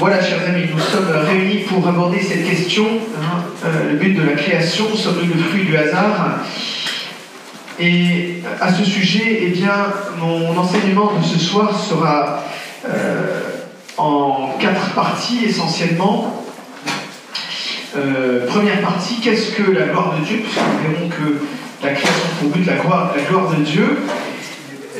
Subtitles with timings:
[0.00, 2.86] Voilà, chers amis, nous sommes réunis pour aborder cette question.
[2.86, 6.38] hein, euh, le but de la création, sommes-nous le fruit du hasard
[7.78, 12.42] Et à ce sujet, eh bien, mon enseignement de ce soir sera
[12.88, 13.42] euh,
[13.98, 16.46] en quatre parties essentiellement.
[17.94, 20.38] Euh, première partie, qu'est-ce que la gloire de Dieu?
[20.42, 21.42] Puisque nous verrons que
[21.86, 23.98] la création pour but la gloire, la gloire de Dieu.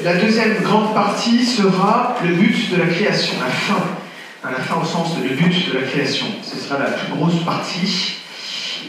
[0.04, 3.82] La deuxième grande partie sera le but de la création, la fin
[4.42, 6.26] à la fin au sens le but de la création.
[6.42, 8.16] Ce sera la plus grosse partie.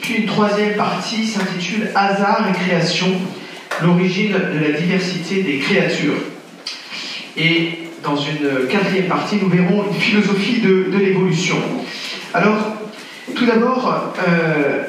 [0.01, 3.07] Puis une troisième partie s'intitule Hasard et création,
[3.81, 6.15] l'origine de la diversité des créatures.
[7.37, 11.57] Et dans une quatrième partie, nous verrons une philosophie de, de l'évolution.
[12.33, 12.77] Alors,
[13.35, 14.83] tout d'abord, euh,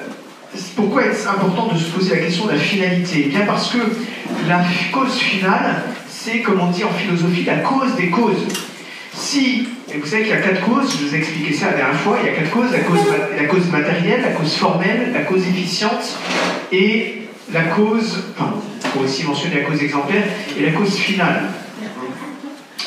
[0.77, 3.25] pourquoi est-ce important de se poser la question de la finalité?
[3.27, 3.79] Eh bien parce que
[4.49, 8.47] la cause finale, c'est, comme on dit en philosophie, la cause des causes.
[9.23, 11.77] Si, et vous savez qu'il y a quatre causes, je vous ai expliqué ça la
[11.77, 15.47] dernière fois, il y a quatre causes, la cause, matérielle, la cause formelle, la cause
[15.47, 16.19] efficiente
[16.73, 18.25] et la cause,
[19.01, 20.25] aussi mentionner la cause exemplaire,
[20.59, 21.43] et la cause finale.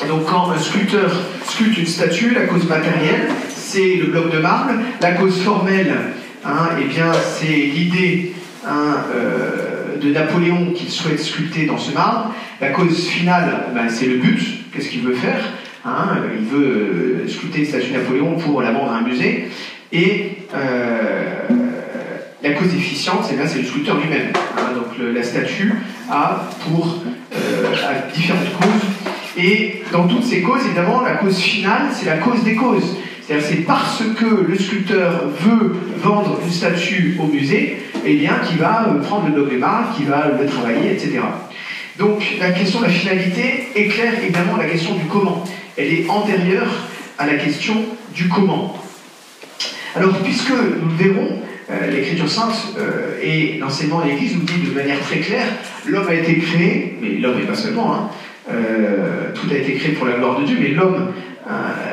[0.06, 1.10] Donc quand un sculpteur
[1.48, 5.96] sculpte une statue, la cause matérielle, c'est le bloc de marbre, la cause formelle,
[6.44, 8.34] hein, eh bien c'est l'idée
[8.68, 14.06] hein, euh, de Napoléon qu'il souhaite sculpter dans ce marbre, la cause finale, ben, c'est
[14.06, 15.40] le but, qu'est-ce qu'il veut faire?
[15.86, 19.48] Hein, il veut euh, sculpter une statue Napoléon pour la vendre à un musée.
[19.92, 21.46] Et euh,
[22.42, 24.32] la cause efficiente, c'est le sculpteur lui-même.
[24.58, 25.74] Hein, donc la statue
[26.10, 27.02] a pour
[27.36, 27.74] euh,
[28.12, 29.38] différentes causes.
[29.38, 32.96] Et dans toutes ces causes, évidemment, la cause finale, c'est la cause des causes.
[33.22, 38.58] C'est-à-dire c'est parce que le sculpteur veut vendre une statue au musée, eh bien, qu'il
[38.58, 41.20] va prendre le marbre, qu'il va le travailler, etc.
[41.98, 45.44] Donc la question de la finalité éclaire évidemment la question du comment
[45.76, 46.70] elle est antérieure
[47.18, 47.74] à la question
[48.14, 48.76] du comment.
[49.94, 54.68] Alors, puisque nous le verrons, euh, l'Écriture sainte euh, et l'enseignement de l'Église nous dit
[54.68, 55.46] de manière très claire,
[55.86, 58.08] l'homme a été créé, mais l'homme et pas seulement, hein,
[58.50, 61.12] euh, tout a été créé pour la gloire de Dieu, mais l'homme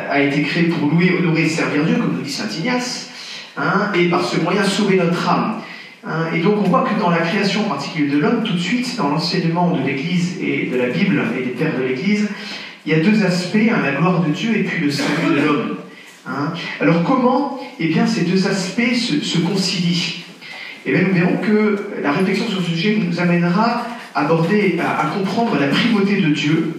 [0.10, 3.12] a été créé pour louer, honorer et servir Dieu, comme nous dit Saint Ignace,
[3.56, 5.62] hein, et par ce moyen sauver notre âme.
[6.06, 8.96] Hein, et donc on voit que dans la création en de l'homme, tout de suite,
[8.98, 12.30] dans l'enseignement de l'Église et de la Bible et des pères de l'Église,
[12.86, 15.42] il y a deux aspects, hein, la gloire de Dieu et puis le salut de
[15.42, 15.78] l'homme.
[16.28, 16.54] Hein.
[16.80, 20.24] Alors comment eh bien, ces deux aspects se, concilient?
[20.86, 25.08] Eh bien, Nous verrons que la réflexion sur ce sujet nous amènera à aborder, à,
[25.08, 26.74] comprendre la primauté de Dieu,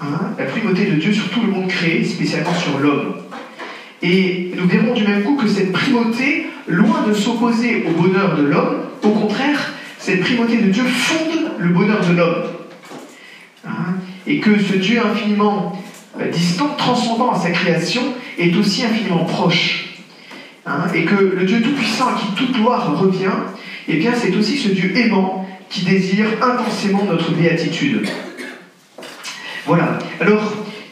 [0.00, 3.14] hein, la primauté de Dieu sur tout le monde créé, spécialement sur l'homme.
[4.02, 8.42] Et nous verrons du même coup que cette primauté, loin de s'opposer au bonheur de
[8.42, 12.44] l'homme, au contraire, cette primauté de Dieu fonde le bonheur de l'homme.
[14.28, 15.82] Et que ce Dieu infiniment
[16.20, 18.02] euh, distant, transcendant à sa création,
[18.38, 19.86] est aussi infiniment proche.
[20.66, 23.32] Hein, et que le Dieu Tout-Puissant à qui toute gloire revient,
[23.88, 28.06] eh bien c'est aussi ce Dieu aimant qui désire intensément notre béatitude.
[29.66, 29.98] Voilà.
[30.20, 30.42] Alors,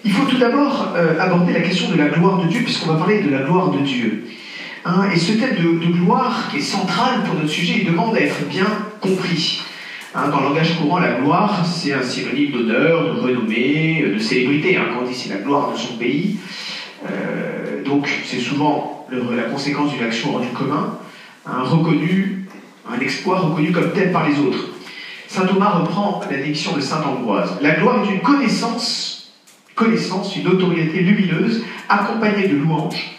[0.04, 2.98] il faut tout d'abord euh, aborder la question de la gloire de Dieu, puisqu'on va
[2.98, 4.24] parler de la gloire de Dieu.
[4.84, 8.16] Hein, et ce thème de, de, gloire, qui est central pour notre sujet, il demande
[8.16, 8.66] à être bien
[9.00, 9.62] compris.
[10.16, 14.78] Hein, dans le langage courant, la gloire, c'est un synonyme d'honneur, de renommée, de célébrité.
[14.78, 16.38] Hein, quand on dit c'est la gloire de son pays,
[17.06, 20.98] euh, donc c'est souvent la conséquence d'une action rendue commun,
[21.44, 22.46] un reconnu,
[22.90, 24.70] un exploit reconnu comme tel par les autres.
[25.28, 27.50] Saint Thomas reprend la définition de Saint Ambroise.
[27.60, 29.32] La gloire est une connaissance,
[29.74, 33.18] connaissance, une autorité lumineuse, accompagnée de louanges,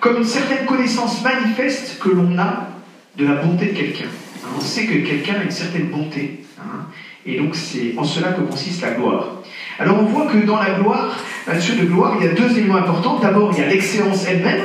[0.00, 2.70] comme une certaine connaissance manifeste que l'on a
[3.16, 4.08] de la bonté de quelqu'un.
[4.56, 6.44] On sait que quelqu'un a une certaine bonté.
[6.58, 6.86] Hein,
[7.26, 9.42] et donc c'est en cela que consiste la gloire.
[9.78, 11.16] Alors on voit que dans la gloire,
[11.46, 13.18] la notion de gloire, il y a deux éléments importants.
[13.18, 14.62] D'abord, il y a l'excellence elle-même,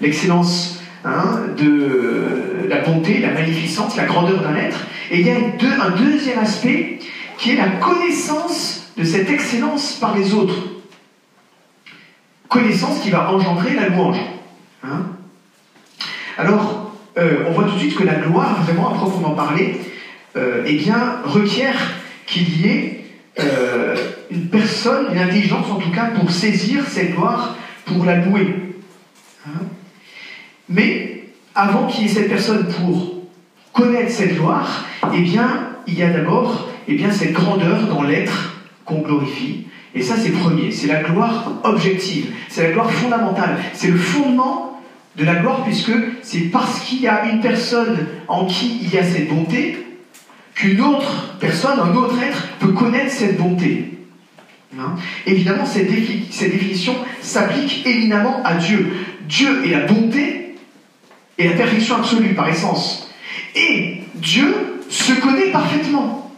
[0.00, 4.78] l'excellence hein, de la bonté, la magnificence, la grandeur d'un être.
[5.10, 6.98] Et il y a un deuxième aspect
[7.38, 10.54] qui est la connaissance de cette excellence par les autres.
[12.48, 14.18] Connaissance qui va engendrer la louange.
[14.84, 15.06] Hein
[16.38, 16.83] Alors,
[17.16, 19.80] euh, on voit tout de suite que la gloire, vraiment à proprement parler,
[20.36, 21.76] euh, eh bien, requiert
[22.26, 23.04] qu'il y ait
[23.38, 23.96] euh,
[24.30, 28.54] une personne, une intelligence en tout cas, pour saisir cette gloire, pour la louer.
[29.46, 29.62] Hein
[30.68, 31.24] Mais
[31.54, 33.22] avant qu'il y ait cette personne pour
[33.72, 34.84] connaître cette gloire,
[35.14, 39.66] eh bien, il y a d'abord eh bien, cette grandeur dans l'être qu'on glorifie.
[39.94, 40.72] Et ça, c'est premier.
[40.72, 42.32] C'est la gloire objective.
[42.48, 43.58] C'est la gloire fondamentale.
[43.72, 44.73] C'est le fondement
[45.16, 48.98] de la gloire, puisque c'est parce qu'il y a une personne en qui il y
[48.98, 49.84] a cette bonté
[50.54, 53.98] qu'une autre personne, un autre être, peut connaître cette bonté.
[54.78, 54.96] Hein?
[55.26, 58.92] Évidemment, cette, définition s'applique éminemment à Dieu.
[59.28, 60.56] Dieu est la bonté
[61.38, 63.10] et la perfection absolue par essence.
[63.54, 66.32] Et Dieu se connaît parfaitement.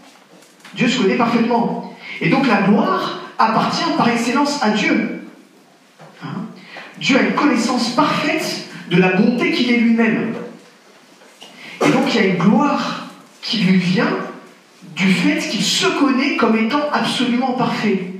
[0.74, 1.94] Dieu se connaît parfaitement.
[2.20, 5.22] Et donc la gloire appartient par excellence à Dieu.
[6.22, 6.46] Hein?
[6.98, 10.34] Dieu a une connaissance parfaite de la bonté qu'il est lui-même.
[11.84, 13.08] Et donc il y a une gloire
[13.42, 14.16] qui lui vient
[14.94, 18.12] du fait qu'il se connaît comme étant absolument parfait.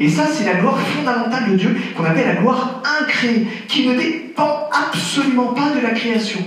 [0.00, 3.94] Et ça, c'est la gloire fondamentale de Dieu qu'on appelle la gloire incréée, qui ne
[3.94, 6.40] dépend absolument pas de la création.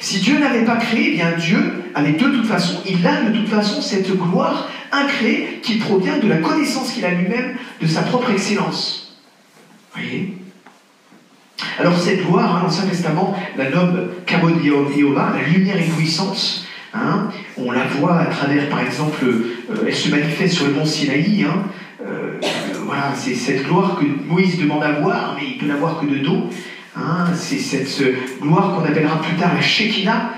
[0.00, 3.36] Si Dieu n'avait pas créé, eh bien Dieu avait de toute façon, il a de
[3.36, 8.02] toute façon cette gloire incréée qui provient de la connaissance qu'il a lui-même de sa
[8.02, 9.18] propre excellence.
[9.94, 10.36] Vous voyez?
[11.78, 16.66] Alors cette gloire, l'Ancien Testament la nomme Kabod Yehovah, la lumière éblouissante.
[16.94, 20.86] Hein, on la voit à travers, par exemple, euh, elle se manifeste sur le mont
[20.86, 21.44] Sinaï.
[21.44, 21.64] Hein,
[22.06, 22.38] euh,
[22.84, 26.06] voilà, c'est cette gloire que Moïse demande à voir, mais il peut la voir que
[26.06, 26.48] de dos.
[26.96, 28.02] Hein, c'est cette
[28.40, 30.32] gloire qu'on appellera plus tard la Shekinah,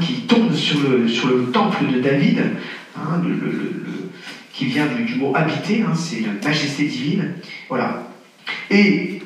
[0.00, 2.40] qui tombe sur le, sur le temple de David,
[4.52, 7.34] qui vient du, mot habiter, c'est la majesté divine.
[7.68, 8.02] Voilà.
[8.70, 9.19] Et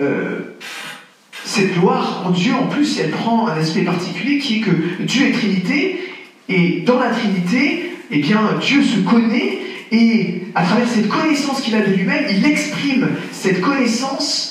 [0.00, 0.56] euh,
[1.44, 5.26] cette gloire en Dieu, en plus, elle prend un aspect particulier qui est que Dieu
[5.26, 6.00] est Trinité,
[6.48, 9.58] et dans la Trinité, eh bien, Dieu se connaît,
[9.92, 14.50] et à travers cette connaissance qu'il a de lui-même, il exprime cette connaissance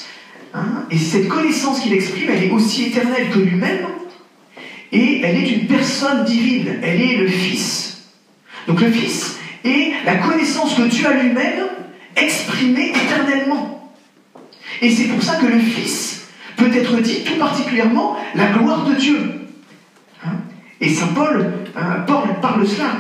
[0.54, 3.86] Hein, et cette connaissance qu'il exprime, elle est aussi éternelle que lui-même,
[4.92, 8.08] et elle est une personne divine, elle est le Fils.
[8.68, 11.68] Donc le Fils est la connaissance que Dieu a lui-même
[12.16, 13.79] exprimée éternellement.
[14.82, 18.96] Et c'est pour ça que le Fils peut être dit tout particulièrement la gloire de
[18.96, 19.32] Dieu.
[20.26, 20.38] Hein,
[20.82, 22.06] et Saint Paul, hein,
[22.42, 22.92] parle cela.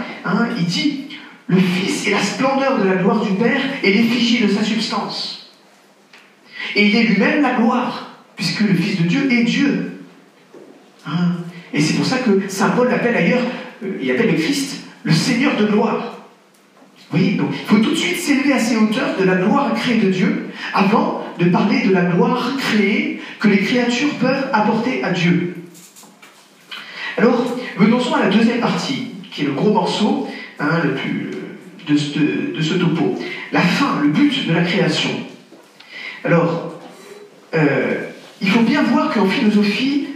[0.57, 1.10] il dit
[1.48, 5.51] le Fils est la splendeur de la gloire du Père et l'effigie de sa substance.
[6.75, 9.86] Et il est lui-même la gloire, puisque le Fils de Dieu est Dieu.
[11.07, 11.38] Hein?
[11.74, 13.42] et c'est pour ça que Saint Paul l'appelle ailleurs,
[13.83, 16.08] euh, il appelle le Christ le Seigneur de gloire.
[17.11, 19.97] Voyez, donc il faut tout de suite s'élever à ces hauteurs de la gloire créée
[19.97, 25.11] de Dieu avant de parler de la gloire créée que les créatures peuvent apporter à
[25.11, 25.56] Dieu.
[27.17, 30.27] Alors, venons-en à la deuxième partie, qui est le gros morceau
[30.59, 31.31] hein, le plus,
[31.88, 33.17] de, de ce topo.
[33.51, 35.09] La fin, le but de la création.
[36.23, 36.75] Alors,
[37.56, 38.03] euh,
[38.41, 40.07] il faut bien voir qu'en philosophie,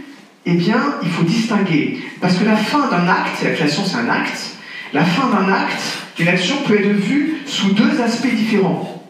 [0.46, 1.98] eh bien, il faut distinguer.
[2.20, 4.56] Parce que la fin d'un acte, la création c'est un acte,
[4.92, 9.02] la fin d'un acte, d'une action peut être vue sous deux aspects différents.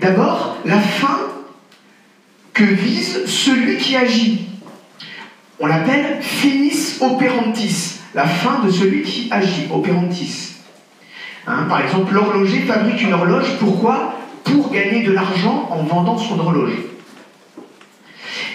[0.00, 1.18] D'abord, la fin
[2.52, 4.46] que vise celui qui agit.
[5.60, 10.56] On l'appelle finis operantis, la fin de celui qui agit, operantis.
[11.46, 14.18] Hein, par exemple, l'horloger fabrique une horloge, pourquoi?
[14.44, 16.72] Pour gagner de l'argent en vendant son horloge.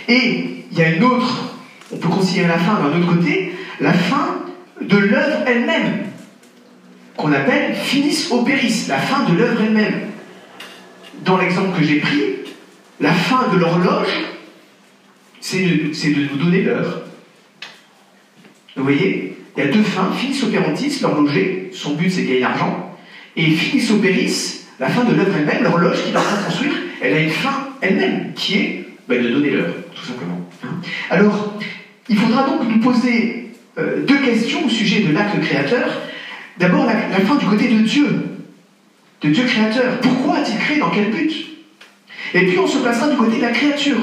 [0.07, 1.55] Et il y a une autre,
[1.91, 4.35] on peut considérer la fin d'un autre côté, la fin
[4.81, 6.06] de l'œuvre elle-même,
[7.17, 10.01] qu'on appelle finis operis, la fin de l'œuvre elle-même.
[11.25, 12.35] Dans l'exemple que j'ai pris,
[12.99, 14.07] la fin de l'horloge,
[15.41, 17.01] c'est de, nous donner l'heure.
[18.75, 22.39] Vous voyez Il y a deux fins, finis operantis, l'horloger, son but c'est de gagner
[22.41, 22.95] l'argent,
[23.35, 26.73] et finis operis, la fin de l'œuvre elle-même, l'horloge qu'il est en train de construire,
[27.01, 30.47] elle a une fin elle-même, qui est ben, de donner l'heure, tout simplement.
[30.63, 30.81] Hein.
[31.09, 31.57] Alors,
[32.09, 36.01] il faudra donc nous poser euh, deux questions au sujet de l'acte créateur.
[36.59, 38.07] D'abord, la, fin du côté de Dieu,
[39.21, 39.99] de Dieu créateur.
[40.01, 41.31] Pourquoi a-t-il créé Dans quel but?
[42.33, 43.97] Et puis, on se placera du côté de la créature.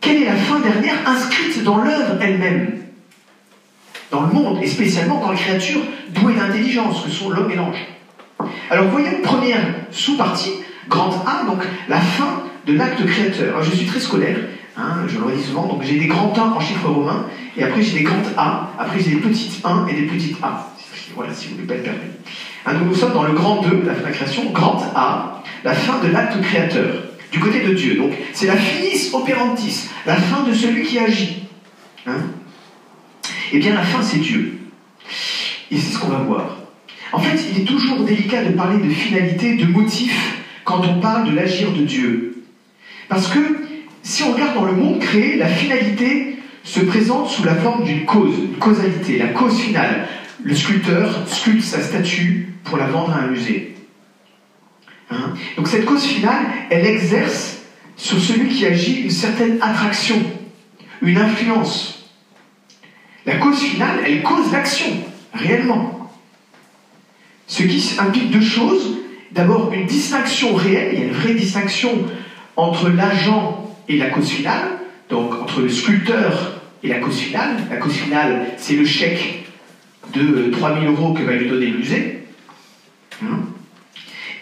[0.00, 2.82] Quelle est la fin dernière inscrite dans l'œuvre elle-même?
[4.10, 7.78] Dans le monde, et spécialement dans les créatures douées d'intelligence, que sont l'homme et l'ange.
[8.70, 9.60] Alors voyons première
[9.90, 10.52] sous-partie,
[10.88, 13.62] grande A, donc la fin de l'acte créateur.
[13.62, 14.36] je suis très scolaire,
[14.76, 17.80] hein, je le redis souvent, donc j'ai des grands A en chiffres romains, et après
[17.80, 20.71] j'ai des grandes A, après j'ai des petites 1 et des petites A.
[21.14, 22.06] Voilà, si vous ne voulez pas être perdu.
[22.64, 25.74] Hein, nous sommes dans le grand 2, la fin de la création, grande A, la
[25.74, 27.96] fin de l'acte créateur, du côté de Dieu.
[27.96, 31.44] Donc c'est la finis operantis, la fin de celui qui agit.
[32.06, 32.18] Hein?
[33.52, 34.58] Eh bien la fin c'est Dieu.
[35.70, 36.58] Et c'est ce qu'on va voir.
[37.12, 41.30] En fait, il est toujours délicat de parler de finalité, de motif, quand on parle
[41.30, 42.42] de l'agir de Dieu.
[43.08, 43.38] Parce que
[44.02, 48.04] si on regarde dans le monde créé, la finalité se présente sous la forme d'une
[48.04, 50.08] cause, une causalité, la cause finale.
[50.44, 53.76] Le sculpteur sculpte sa statue pour la vendre à un musée.
[55.10, 55.34] Hein?
[55.56, 57.58] Donc cette cause finale, elle exerce
[57.96, 60.20] sur celui qui agit une certaine attraction,
[61.00, 62.10] une influence.
[63.24, 64.88] La cause finale, elle cause l'action,
[65.32, 66.10] réellement.
[67.46, 68.98] Ce qui implique deux choses.
[69.30, 71.90] d'abord une distinction réelle, il y a une vraie distinction
[72.56, 77.56] entre l'agent et la cause finale, donc entre le sculpteur et la cause finale.
[77.70, 79.41] La cause finale, c'est le chèque
[80.14, 82.18] de 3000 euros que va lui donner le musée.
[83.22, 83.40] Hein.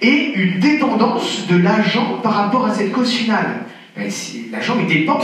[0.00, 3.66] et une dépendance de l'agent par rapport à cette cause finale.
[3.94, 4.10] Ben,
[4.50, 5.20] l'agent, il dépend.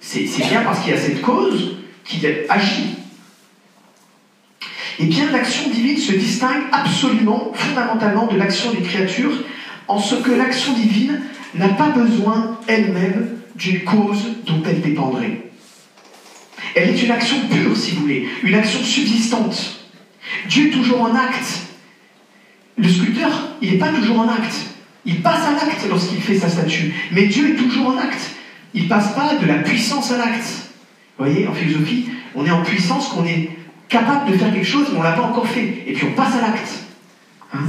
[0.00, 2.96] C'est bien parce qu'il y a cette cause qu'il agit.
[4.98, 9.44] Eh bien, l'action divine se distingue absolument, fondamentalement, de l'action des créatures,
[9.88, 11.20] en ce que l'action divine
[11.54, 15.49] n'a pas besoin elle-même d'une cause dont elle dépendrait.
[16.80, 19.80] Elle est une action pure, si vous voulez, une action subsistante.
[20.48, 21.66] Dieu est toujours en acte.
[22.78, 24.54] Le sculpteur, il n'est pas toujours en acte.
[25.04, 26.94] Il passe à l'acte lorsqu'il fait sa statue.
[27.12, 28.30] Mais Dieu est toujours en acte.
[28.72, 30.70] Il passe pas de la puissance à l'acte.
[31.18, 33.50] Vous voyez, en philosophie, on est en puissance qu'on est
[33.88, 35.84] capable de faire quelque chose, mais on ne l'a pas encore fait.
[35.86, 36.84] Et puis on passe à l'acte.
[37.52, 37.64] Hein?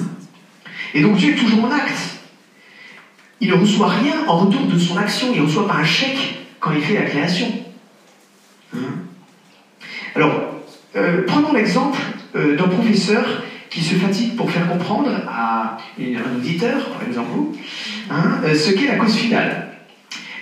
[0.94, 2.00] Et donc Dieu est toujours en acte.
[3.41, 6.38] Il ne reçoit rien en retour de son action, il ne reçoit pas un chèque
[6.62, 7.51] quand il fait la création.
[8.74, 9.00] Hein?
[10.15, 10.62] Alors,
[10.96, 12.00] euh, prenons l'exemple
[12.36, 17.56] euh, d'un professeur qui se fatigue pour faire comprendre à un auditeur, par exemple vous,
[18.10, 19.70] hein, euh, ce qu'est la cause finale.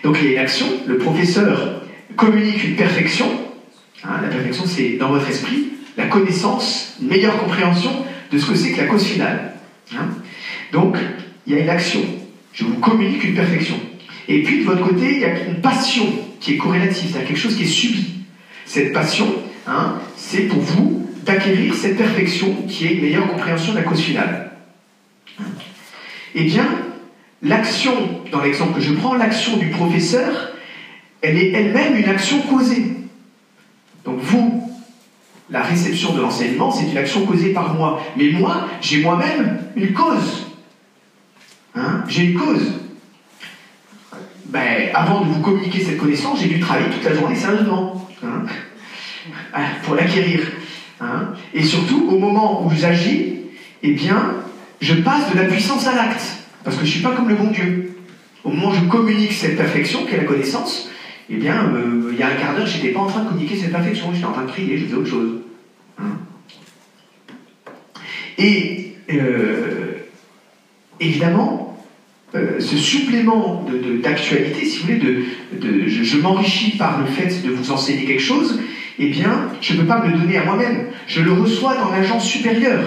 [0.04, 1.84] Donc il y a une action, le professeur
[2.16, 3.28] communique une perfection,
[4.04, 7.92] Hein, la perfection, c'est dans votre esprit la connaissance, une meilleure compréhension
[8.32, 9.56] de ce que c'est que la cause finale.
[9.94, 10.08] Hein.
[10.72, 10.96] Donc,
[11.46, 12.00] il y a une action.
[12.54, 13.76] Je vous communique une perfection.
[14.30, 16.06] Et puis, de votre côté, il y a une passion
[16.40, 18.06] qui est corrélative, c'est-à-dire quelque chose qui est subi.
[18.66, 19.28] Cette passion,
[19.68, 24.00] hein, c'est pour vous d'acquérir cette perfection qui est une meilleure compréhension de la cause
[24.00, 24.51] finale.
[26.36, 26.68] Eh bien,
[27.42, 27.94] l'action,
[28.32, 30.51] dans l'exemple que je prends, l'action du professeur,
[31.22, 32.96] elle est elle-même une action causée.
[34.06, 34.72] Donc vous,
[35.50, 38.01] la réception de l'enseignement, c'est une action causée par moi.
[38.16, 40.48] Mais moi, j'ai moi-même une cause.
[41.75, 42.74] Hein j'ai une cause.
[44.46, 48.46] Ben, avant de vous communiquer cette connaissance, j'ai dû travailler toute la journée sérieusement hein
[49.54, 50.42] ah, pour l'acquérir.
[51.02, 53.36] Hein Et surtout, au moment où j'agis,
[53.84, 54.36] eh bien,
[54.82, 56.22] je passe de la puissance à l'acte.
[56.64, 57.96] Parce que je ne suis pas comme le bon Dieu.
[58.44, 60.90] Au moment où je communique cette perfection, qui est la connaissance,
[61.30, 63.30] eh bien, euh, il y a un quart d'heure, je n'étais pas en train de
[63.30, 65.42] communiquer cette perfection, j'étais en train de prier, je faisais autre chose.
[66.00, 66.18] Hein.
[68.38, 69.94] Et euh,
[71.00, 71.78] évidemment,
[72.36, 73.66] euh, ce supplément
[74.02, 78.60] d'actualité, si vous voulez, de, je, m'enrichis par le fait de vous enseigner quelque chose,
[79.00, 80.88] eh bien, je ne peux pas me le donner à moi-même.
[81.08, 82.86] Je le reçois dans l'agence supérieure,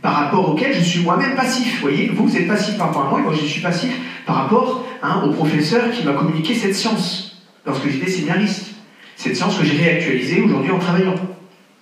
[0.00, 1.76] par rapport auquel je suis moi-même passif.
[1.76, 3.92] Vous voyez, vous, vous êtes passif par rapport à moi, et moi, je suis passif
[4.24, 8.74] par rapport hein, au professeur qui m'a communiqué cette science lorsque j'étais séminariste.
[9.16, 11.14] Cette science que j'ai réactualisée aujourd'hui en travaillant.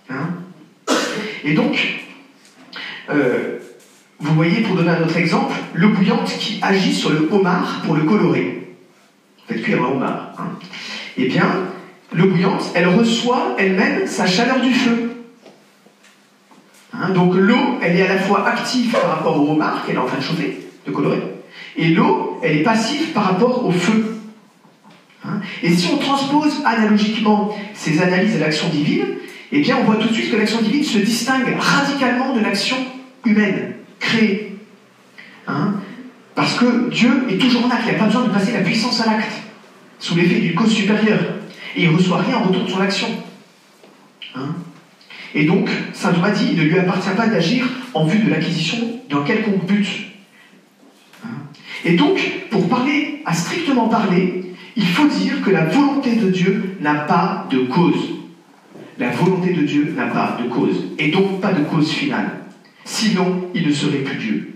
[0.08, 0.28] Hein.
[1.42, 2.00] Et donc,
[3.10, 3.58] euh,
[4.20, 7.94] vous voyez, pour donner un autre exemple, l'eau bouillante qui agit sur le homard pour
[7.94, 8.74] le colorer.
[9.46, 10.32] Faites cuire un homard.
[10.38, 10.58] Hein.
[11.18, 11.44] Eh bien,
[12.14, 15.10] l'eau bouillante, elle reçoit elle-même sa chaleur du feu.
[16.92, 19.98] Hein, donc l'eau, elle est à la fois active par rapport au homard qu'elle est
[19.98, 21.22] en train de chauffer, de colorer,
[21.76, 24.16] et l'eau, elle est passive par rapport au feu.
[25.24, 25.40] Hein.
[25.62, 29.06] Et si on transpose analogiquement ces analyses à l'action divine,
[29.50, 32.76] eh bien on voit tout de suite que l'action divine se distingue radicalement de l'action
[33.24, 34.56] humaine, créée.
[35.48, 35.74] Hein.
[36.34, 38.60] Parce que Dieu est toujours en acte, il n'y a pas besoin de passer la
[38.60, 39.32] puissance à l'acte,
[39.98, 41.20] sous l'effet d'une cause supérieure.
[41.76, 43.08] Et il ne reçoit rien en retour de son action.
[44.36, 44.56] Hein.
[45.34, 48.78] et donc, saint Thomas dit, il ne lui appartient pas d'agir en vue de l'acquisition
[49.08, 49.86] d'un quelconque but.
[51.84, 52.18] Et donc,
[52.50, 57.46] pour parler, à strictement parler, il faut dire que la volonté de Dieu n'a pas
[57.50, 58.10] de cause.
[58.98, 62.30] La volonté de Dieu n'a pas de cause, et donc pas de cause finale.
[62.84, 64.54] Sinon, il ne serait plus Dieu.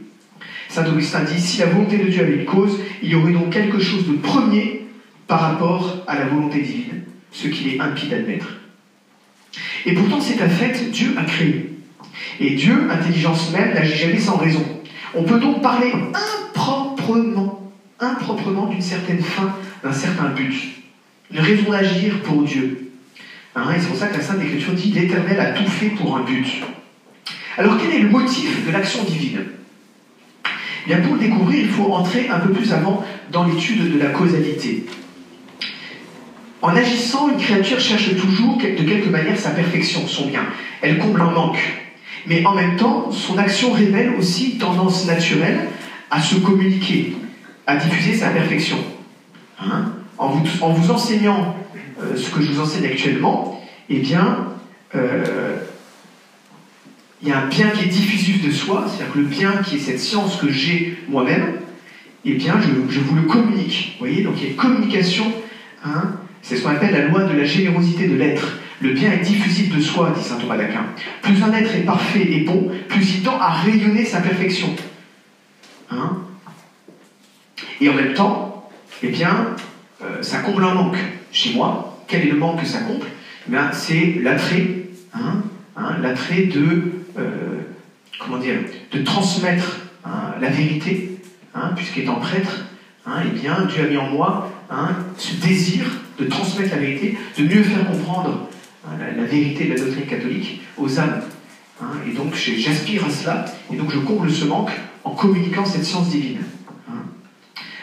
[0.68, 3.50] Saint Augustin dit, si la volonté de Dieu avait une cause, il y aurait donc
[3.50, 4.86] quelque chose de premier
[5.26, 7.02] par rapport à la volonté divine,
[7.38, 8.48] ce qu'il est impie d'admettre.
[9.86, 11.70] Et pourtant, c'est un fait, Dieu a créé.
[12.40, 14.64] Et Dieu, intelligence même, n'agit jamais sans raison.
[15.14, 15.92] On peut donc parler
[16.52, 20.52] improprement, improprement d'une certaine fin d'un certain but,
[21.32, 22.90] une raison d'agir pour Dieu.
[23.54, 26.16] Hein, et c'est pour ça que la Sainte Écriture dit l'Éternel a tout fait pour
[26.16, 26.46] un but.
[27.56, 29.42] Alors quel est le motif de l'action divine?
[30.44, 33.98] Eh Bien, Pour le découvrir, il faut entrer un peu plus avant dans l'étude de
[33.98, 34.86] la causalité.
[36.60, 40.42] En agissant, une créature cherche toujours de quelque manière sa perfection, son bien.
[40.82, 41.60] Elle comble un manque.
[42.26, 45.68] Mais en même temps, son action révèle aussi une tendance naturelle
[46.10, 47.16] à se communiquer,
[47.66, 48.78] à diffuser sa perfection.
[49.60, 51.56] Hein, en, vous, enseignant
[52.02, 54.48] euh, ce que je vous enseigne actuellement, eh bien,
[54.94, 55.56] euh,
[57.22, 59.76] il y a un bien qui est diffusif de soi, c'est-à-dire que le bien qui
[59.76, 61.54] est cette science que j'ai moi-même,
[62.24, 63.96] eh bien, je, vous le communique.
[63.98, 65.32] Vous voyez, donc il y a communication,
[65.84, 68.58] hein, c'est ce qu'on appelle la loi de la générosité de l'être.
[68.80, 70.86] Le bien est diffusif de soi, dit saint Thomas d'Aquin.
[71.22, 74.74] Plus un être est parfait et bon, plus il tend à rayonner sa perfection.
[75.90, 76.18] Hein
[77.80, 78.68] et en même temps,
[79.02, 79.56] eh bien,
[80.02, 80.98] euh, ça comble un manque.
[81.30, 83.06] Chez moi, quel est le manque que ça comble?
[83.50, 84.66] Eh C'est l'attrait,
[85.14, 85.42] hein,
[85.76, 87.62] hein, l'attrait de, euh,
[89.04, 89.80] transmettre
[90.40, 91.18] la vérité,
[91.76, 92.64] puisqu'étant prêtre,
[93.06, 94.50] eh bien, Dieu a mis en moi
[95.16, 95.84] ce désir
[96.18, 98.48] de transmettre la vérité, de mieux faire comprendre
[98.98, 101.22] la, vérité de la doctrine catholique aux âmes.
[102.06, 104.70] et donc j'aspire à cela, et donc je comble ce manque
[105.04, 106.38] en communiquant cette science divine.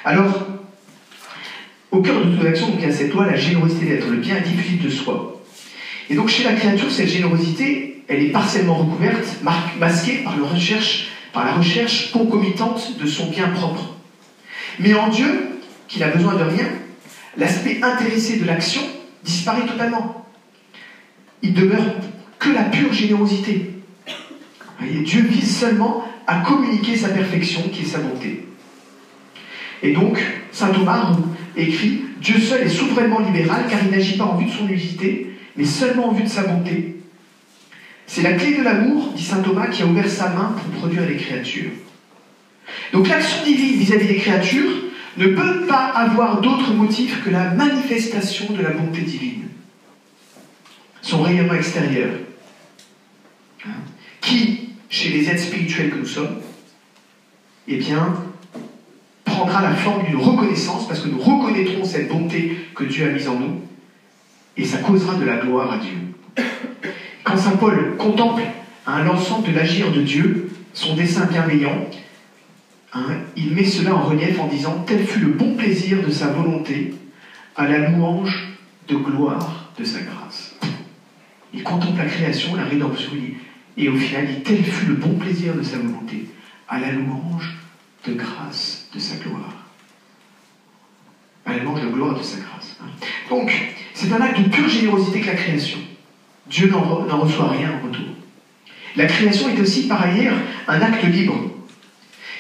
[0.04, 0.48] Alors,
[1.92, 4.18] au cœur de toute action, donc, il y a cette loi, la générosité d'être, le
[4.18, 5.42] bien diffusif de soi.
[6.10, 9.42] Et donc chez la créature, cette générosité, elle est partiellement recouverte,
[9.80, 13.96] masquée par la recherche concomitante de son bien propre.
[14.80, 16.66] Mais en Dieu, qui n'a besoin de rien,
[17.38, 18.82] l'aspect intéressé de l'action
[19.24, 20.26] disparaît totalement.
[21.42, 21.96] Il demeure
[22.40, 23.72] que la pure générosité.
[24.82, 28.46] Dieu vise seulement à communiquer sa perfection, qui est sa bonté.
[29.84, 30.20] Et donc,
[30.52, 31.12] saint Thomas
[31.56, 35.32] écrit Dieu seul est souverainement libéral car il n'agit pas en vue de son utilité,
[35.56, 36.96] mais seulement en vue de sa bonté.
[38.08, 41.08] C'est la clé de l'amour, dit saint Thomas, qui a ouvert sa main pour produire
[41.08, 41.72] les créatures.
[42.94, 44.72] Donc l'action divine vis-à-vis des créatures
[45.18, 49.50] ne peut pas avoir d'autre motif que la manifestation de la bonté divine,
[51.02, 52.10] son rayonnement extérieur,
[53.66, 53.70] hein,
[54.22, 56.38] qui, chez les êtres spirituels que nous sommes,
[57.68, 58.16] eh bien,
[59.24, 63.28] prendra la forme d'une reconnaissance, parce que nous reconnaîtrons cette bonté que Dieu a mise
[63.28, 63.62] en nous,
[64.58, 65.98] et ça causera de la gloire à Dieu.
[67.24, 68.44] Quand Saint Paul contemple
[68.86, 71.90] hein, l'ensemble de l'agir de Dieu, son dessein bienveillant,
[72.96, 76.28] hein, il met cela en relief en disant Tel fut le bon plaisir de sa
[76.28, 76.94] volonté
[77.56, 80.56] à la louange de gloire de sa grâce.
[81.54, 83.12] Il contemple la création, la rédemption,
[83.78, 86.26] et au final, il Tel fut le bon plaisir de sa volonté
[86.68, 87.56] à la louange
[88.08, 89.54] de grâce de sa gloire.
[91.46, 92.78] Elle mange de gloire de sa grâce.
[92.82, 92.88] Hein.
[93.30, 93.52] Donc,
[93.94, 95.78] c'est un acte de pure générosité que la création.
[96.48, 98.06] Dieu n'en reçoit rien en retour.
[98.96, 101.52] La création est aussi, par ailleurs, un acte libre.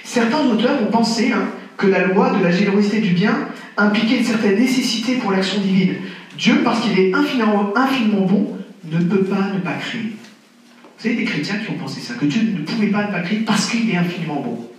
[0.05, 4.23] Certains auteurs ont pensé hein, que la loi de la générosité du bien impliquait une
[4.23, 5.95] certaine nécessité pour l'action divine.
[6.37, 10.13] Dieu, parce qu'il est infiniment, bon, ne peut pas ne pas créer.
[10.13, 13.21] Vous savez, des chrétiens qui ont pensé ça, que Dieu ne pouvait pas ne pas
[13.21, 14.69] créer parce qu'il est infiniment bon.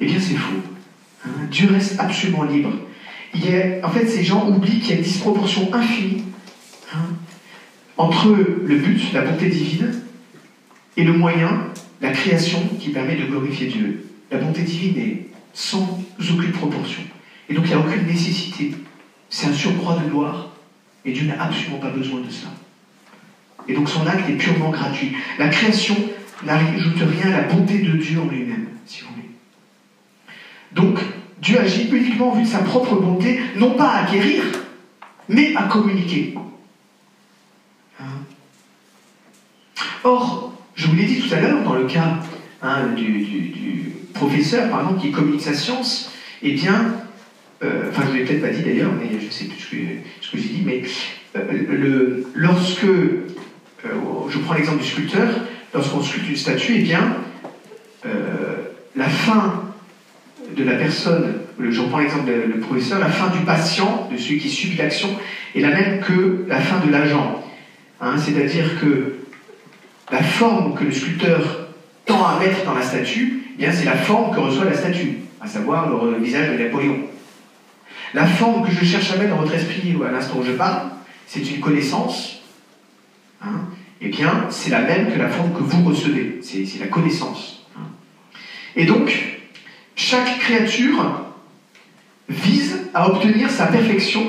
[0.00, 0.60] Eh bien, c'est faux.
[1.24, 2.72] Hein, Dieu reste absolument libre.
[3.34, 6.24] Il y en fait, ces gens oublient qu'il y a une disproportion infinie
[6.94, 7.06] hein,
[7.96, 9.92] entre le but, la bonté divine,
[10.96, 11.64] et le moyen,
[12.00, 14.06] la création qui permet de glorifier Dieu.
[14.30, 17.02] La bonté divine est sans aucune proportion.
[17.48, 18.72] Et donc, il n'y a aucune nécessité.
[19.30, 20.50] C'est un surcroît de gloire,
[21.04, 22.48] et Dieu n'a absolument pas besoin de ça.
[23.66, 25.12] Et donc, son acte est purement gratuit.
[25.38, 25.96] La création
[26.44, 29.28] n'ajoute rien à la bonté de Dieu en lui-même, si vous voulez.
[30.72, 31.00] Donc,
[31.40, 34.44] Dieu agit uniquement en vue de sa propre bonté, non pas à guérir,
[35.28, 36.34] mais à communiquer.
[38.00, 38.04] Hein?
[40.04, 40.47] Or,
[40.78, 42.20] je vous l'ai dit tout à l'heure, dans le cas
[42.62, 46.12] hein, du, professeur, par exemple, qui communique sa science,
[46.42, 46.94] eh bien,
[47.62, 49.60] euh, enfin, je ne l'ai peut-être pas dit d'ailleurs, mais je ne sais plus
[50.20, 50.82] ce que, j'ai dit, mais
[51.36, 53.26] euh, lorsque, euh,
[54.28, 55.28] je prends l'exemple du sculpteur,
[55.74, 57.16] lorsqu'on sculpte une statue, eh bien,
[58.96, 59.64] la fin
[60.56, 64.48] de la personne, je reprends l'exemple du professeur, la fin du patient, de celui qui
[64.48, 65.08] subit l'action,
[65.54, 67.44] est la même que la fin de l'agent.
[68.00, 69.18] Hein, c'est-à-dire que
[70.10, 71.68] la forme que le sculpteur
[72.06, 75.18] tend à mettre dans la statue, eh bien c'est la forme que reçoit la statue,
[75.40, 77.00] à savoir le, visage de Napoléon.
[78.14, 80.88] La forme que je cherche à mettre dans votre esprit à l'instant où je parle,
[81.26, 82.40] c'est une connaissance.
[83.42, 83.66] Hein,
[84.00, 86.40] eh bien, c'est la même que la forme que vous recevez.
[86.42, 87.66] C'est la connaissance.
[87.76, 87.82] Hein.
[88.76, 89.40] Et donc,
[89.94, 91.26] chaque créature
[92.28, 94.22] vise à obtenir sa perfection,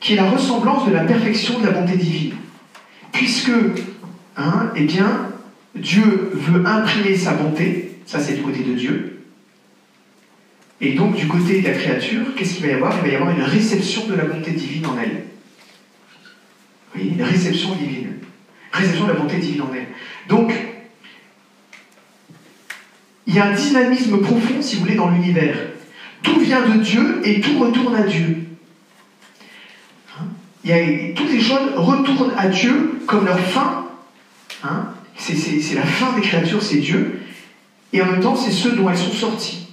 [0.00, 2.34] qui est la ressemblance de la perfection de la bonté divine.
[3.12, 3.52] Puisque,
[4.36, 5.30] hein, eh bien,
[5.74, 9.16] Dieu veut imprimer sa bonté, ça c'est du côté de Dieu.
[10.80, 12.94] Et donc, du côté de la créature, qu'est-ce qu'il va y avoir?
[12.98, 15.24] Il va y avoir une réception de la bonté divine en elle.
[16.94, 18.16] Oui, une réception divine.
[18.72, 19.86] Réception de la bonté divine en elle.
[20.28, 20.52] Donc,
[23.26, 25.56] il y a un dynamisme profond, si vous voulez, dans l'univers.
[26.22, 28.38] Tout vient de Dieu et tout retourne à Dieu.
[30.18, 30.24] Hein?
[30.64, 33.85] Il toutes les choses retournent à Dieu comme leur fin.
[34.66, 34.88] Hein?
[35.16, 37.20] C'est la fin des créatures, c'est Dieu.
[37.92, 39.68] Et en même temps, c'est ceux dont elles sont sorties.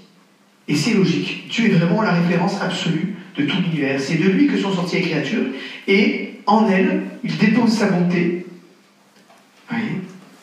[0.67, 1.49] Et c'est logique.
[1.49, 3.99] Dieu est vraiment la référence absolue de tout l'univers.
[3.99, 5.45] C'est de lui que sont sorties les créatures.
[5.88, 8.45] Et en elles, il dépose sa bonté.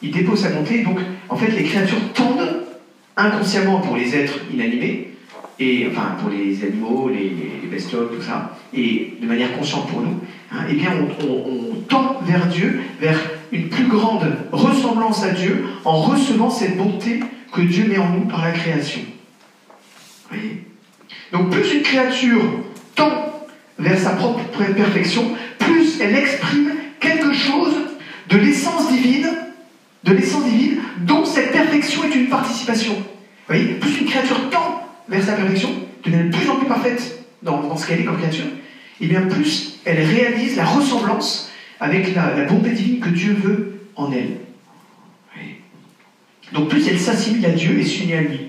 [0.02, 0.82] il dépose sa bonté.
[0.82, 2.64] Donc, en fait, les créatures tendent
[3.16, 5.10] inconsciemment pour les êtres inanimés,
[5.58, 7.30] et enfin pour les animaux, les,
[7.62, 10.18] les bestioles, tout ça, et de manière consciente pour nous,
[10.52, 13.18] hein, eh bien on, tend vers Dieu, vers
[13.52, 17.20] une plus grande ressemblance à Dieu, en recevant cette bonté
[17.52, 19.00] que Dieu met en nous par la création.
[20.28, 20.64] Voyez
[21.32, 22.42] Donc plus une créature
[22.94, 23.46] tend
[23.78, 24.40] vers sa propre
[24.74, 27.74] perfection, plus elle exprime quelque chose
[28.28, 29.28] de l'essence divine,
[30.04, 32.92] de l'essence divine, dont cette perfection est une participation.
[32.94, 33.02] Vous
[33.54, 35.70] voyez Plus une créature tend vers sa perfection,
[36.04, 38.46] devient de plus en plus parfaite dans, ce qu'elle est comme créature,
[39.00, 41.49] et bien plus elle réalise la ressemblance
[41.80, 44.36] avec la, bonté divine que Dieu veut en elle.
[46.52, 48.40] Donc plus elle s'assimile à Dieu et s'unit à lui.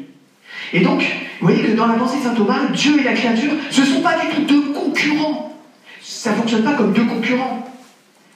[0.73, 1.01] Et donc,
[1.39, 3.85] vous voyez que dans la pensée de saint Thomas, Dieu et la créature, ce ne
[3.85, 5.57] sont pas du tout deux concurrents.
[6.01, 7.67] Ça ne fonctionne pas comme deux concurrents.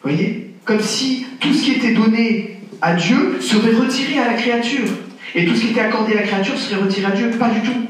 [0.03, 0.53] Vous voyez?
[0.65, 4.88] Comme si tout ce qui était donné à Dieu serait retiré à la créature.
[5.34, 7.29] Et tout ce qui était accordé à la créature serait retiré à Dieu.
[7.31, 7.86] Pas du tout.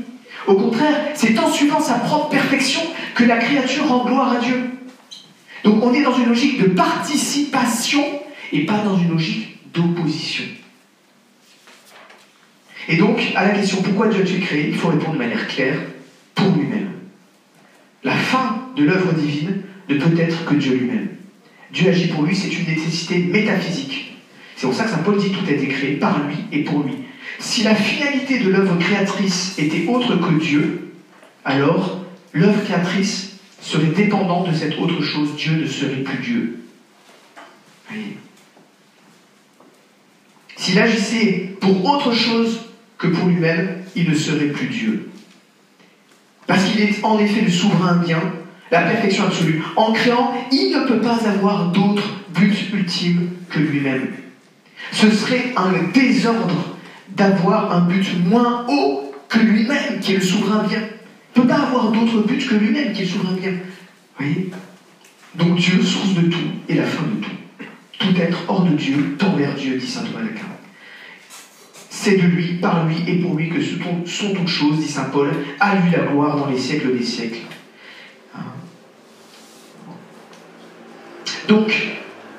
[0.47, 2.81] Au contraire, c'est en suivant sa propre perfection
[3.15, 4.74] que la créature rend gloire à Dieu.
[5.65, 8.03] Donc on est dans une logique de participation
[8.53, 10.45] et pas dans une logique d'opposition.
[12.87, 15.79] Et donc, à la question pourquoi Dieu a-t-il créé, il faut répondre de manière claire
[16.35, 16.91] pour lui-même.
[18.03, 21.07] La fin de l'œuvre divine ne peut être que Dieu lui-même.
[21.71, 24.15] Dieu agit pour lui, c'est une nécessité métaphysique.
[24.55, 26.83] C'est pour ça que Saint Paul dit tout a été créé par lui et pour
[26.83, 26.93] lui.
[27.39, 30.91] Si la finalité de l'œuvre créatrice était autre que Dieu,
[31.43, 33.34] alors l'œuvre créatrice
[33.65, 35.35] serait dépendante de cette autre chose.
[35.35, 36.59] Dieu ne serait plus Dieu.
[40.55, 45.09] S'il agissait pour autre chose que pour lui-même, il ne serait plus Dieu.
[46.47, 48.21] Parce qu'il est en effet le souverain bien,
[48.71, 49.63] la perfection absolue.
[49.75, 52.03] En créant, il ne peut pas avoir d'autre
[52.35, 54.09] but ultime que lui-même.
[54.91, 56.77] Ce serait un désordre
[57.09, 60.81] d'avoir un but moins haut que lui-même, qui est le souverain bien.
[61.35, 63.35] Ne peut pas avoir d'autre but que lui-même, qui est souverain
[64.17, 64.51] voyez?
[65.35, 67.31] Donc Dieu, source de tout, et la fin de tout.
[67.99, 70.45] Tout être hors de Dieu tend vers Dieu, dit saint Thomas d'Aquin.
[71.89, 75.31] C'est de lui, par lui et pour lui que sont toutes choses, dit saint Paul.
[75.59, 77.39] À lui la gloire dans les siècles des siècles.
[78.35, 78.43] Hein?
[81.47, 81.73] Donc,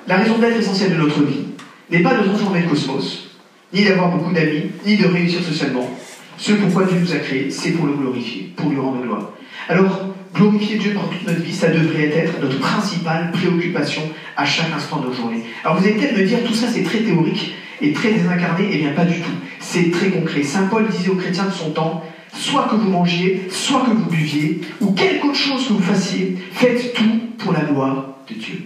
[0.07, 1.47] la raison d'être essentielle de notre vie
[1.91, 3.37] n'est pas de transformer le cosmos,
[3.73, 5.91] ni d'avoir beaucoup d'amis, ni de réussir socialement.
[6.38, 9.33] Ce pourquoi Dieu nous a créés, c'est pour le glorifier, pour lui rendre gloire.
[9.68, 14.03] Alors, glorifier Dieu par toute notre vie, ça devrait être notre principale préoccupation
[14.37, 15.42] à chaque instant de nos journées.
[15.64, 18.79] Alors vous allez peut-être me dire, tout ça c'est très théorique et très désincarné, eh
[18.79, 19.31] bien pas du tout.
[19.61, 20.42] C'est très concret.
[20.42, 24.11] Saint Paul disait aux chrétiens de son temps, soit que vous mangiez, soit que vous
[24.11, 28.57] buviez, ou quelque autre chose que vous fassiez, faites tout pour la gloire de Dieu.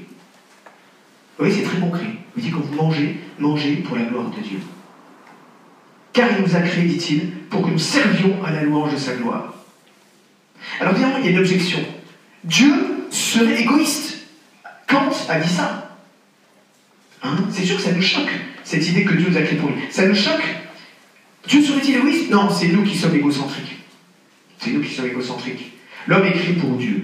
[1.38, 2.06] Vous voyez, c'est très concret.
[2.34, 4.58] Vous dites quand vous mangez, mangez pour la gloire de Dieu
[6.12, 9.14] car il nous a créés, dit-il, pour que nous servions à la louange de sa
[9.14, 9.54] gloire.
[10.80, 11.78] Alors évidemment, il y a une objection.
[12.44, 12.72] Dieu
[13.10, 14.18] serait égoïste.
[14.86, 15.96] Kant a dit ça.
[17.22, 17.36] Hein?
[17.50, 18.30] C'est sûr que ça nous choque,
[18.64, 19.82] cette idée que Dieu nous a créés pour lui.
[19.90, 20.42] Ça nous choque.
[21.46, 22.30] Dieu serait-il égoïste?
[22.30, 23.78] Non, c'est nous qui sommes égocentriques.
[24.58, 25.72] C'est nous qui sommes égocentriques.
[26.06, 27.02] L'homme est créé pour Dieu.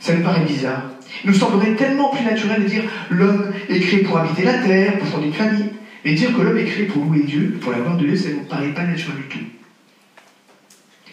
[0.00, 0.82] Ça nous paraît bizarre.
[1.22, 4.98] Il nous semblerait tellement plus naturel de dire l'homme est créé pour habiter la terre,
[4.98, 5.70] pour fonder une famille.
[6.04, 8.28] Et dire que l'homme est créé pour louer Dieu, pour la gloire de Dieu, ça
[8.28, 9.44] ne nous paraît pas naturel du tout.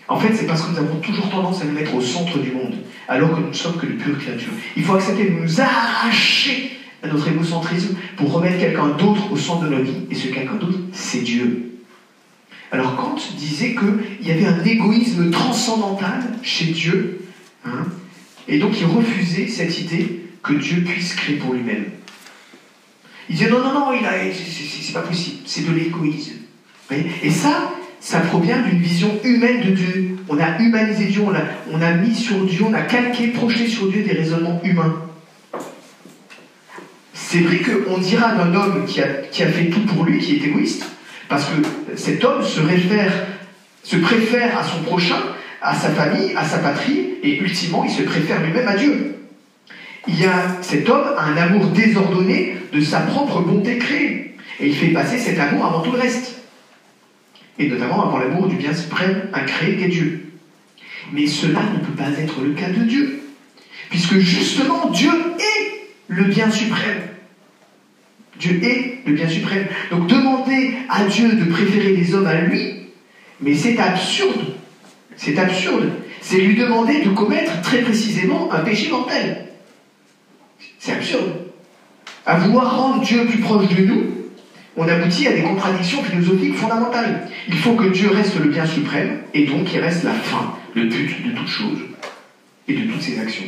[0.08, 2.52] En fait, c'est parce que nous avons toujours tendance à nous mettre au centre du
[2.52, 2.76] monde,
[3.08, 4.52] alors que nous ne sommes que de pures créatures.
[4.76, 9.64] Il faut accepter de nous arracher à notre égocentrisme pour remettre quelqu'un d'autre au centre
[9.64, 11.72] de notre vie, et ce quelqu'un d'autre, c'est Dieu.
[12.72, 17.22] Alors Kant disait qu'il y avait un égoïsme transcendantal chez Dieu,
[17.66, 17.86] hein,
[18.48, 21.86] et donc il refusait cette idée que Dieu puisse créer pour lui-même.
[23.32, 23.92] Il disait non, non, non,
[24.34, 26.34] c'est pas possible, c'est de l'égoïsme.
[27.24, 30.18] Et ça, ça provient d'une vision humaine de Dieu.
[30.28, 34.04] On a humanisé Dieu, on a, mis sur Dieu, on a calqué, projeté sur Dieu
[34.04, 34.96] des raisonnements humains.
[37.14, 40.36] C'est vrai qu'on dira d'un homme qui a, qui a fait tout pour lui, qui
[40.36, 40.86] est égoïste,
[41.30, 43.14] parce que cet homme se réfère,
[43.82, 45.22] se préfère à son prochain,
[45.62, 49.21] à sa famille, à sa patrie, et ultimement, il se préfère lui-même à Dieu
[50.08, 54.36] il y a cet homme a un amour désordonné de sa propre bonté créée.
[54.60, 56.42] Et il fait passer cet amour avant tout le reste.
[57.60, 60.32] Et notamment avant l'amour du bien suprême incréé qu'est Dieu.
[61.12, 63.22] Mais cela ne peut pas être le cas de Dieu.
[63.90, 67.02] Puisque justement, Dieu est le bien suprême.
[68.40, 69.68] Dieu est le bien suprême.
[69.92, 72.88] Donc demander à Dieu de préférer les hommes à lui,
[73.40, 74.56] mais c'est absurde.
[75.16, 75.92] C'est absurde.
[76.22, 79.51] C'est lui demander de commettre très précisément un péché mortel.
[80.82, 81.34] C'est absurde.
[82.26, 84.04] À vouloir rendre Dieu plus proche de nous,
[84.76, 87.30] on aboutit à des contradictions philosophiques fondamentales.
[87.48, 90.86] Il faut que Dieu reste le bien suprême, et donc il reste la fin, le
[90.86, 91.78] but de toute chose
[92.68, 93.44] et de toutes ses actions.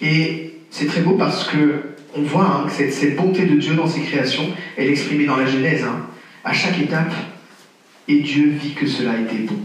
[0.00, 3.86] Et c'est très beau parce que on voit hein, que cette, bonté de Dieu dans
[3.86, 4.48] ses créations,
[4.78, 5.84] elle est exprimée dans la Genèse.
[5.84, 6.06] Hein.
[6.42, 7.12] À chaque étape,
[8.08, 9.58] et Dieu vit que cela était bon.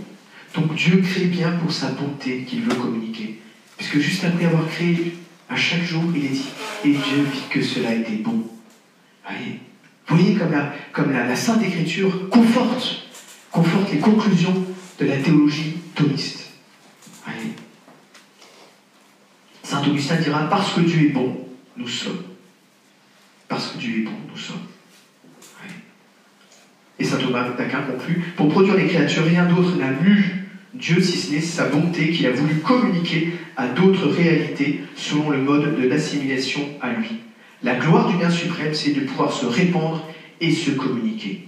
[0.58, 3.40] Donc Dieu crée bien pour sa bonté qu'il veut communiquer.
[3.78, 5.14] Puisque juste après avoir créé,
[5.50, 6.50] à chaque jour, il est dit,
[6.84, 8.44] et Dieu vit que cela était bon.
[9.24, 9.60] Voyez,
[10.08, 10.36] Vous voyez
[10.92, 13.08] comme la, Sainte Écriture conforte,
[13.52, 14.66] conforte les conclusions
[15.00, 16.46] de la théologie thomiste.
[19.62, 21.38] Saint Augustin dira, parce que Dieu est bon,
[21.76, 22.24] nous sommes.
[23.48, 24.66] Parce que Dieu est bon, nous sommes.
[27.00, 30.37] Et saint Thomas d'Aquin conclut Pour produire les créatures, rien d'autre n'a mu
[30.80, 35.40] Dieu si ce n'est sa bonté qu'il a voulu communiquer à d'autres réalités selon le
[35.40, 37.22] mode de l'assimilation à lui.
[37.64, 40.08] La gloire du bien suprême, c'est de pouvoir se répandre
[40.40, 41.48] et se communiquer.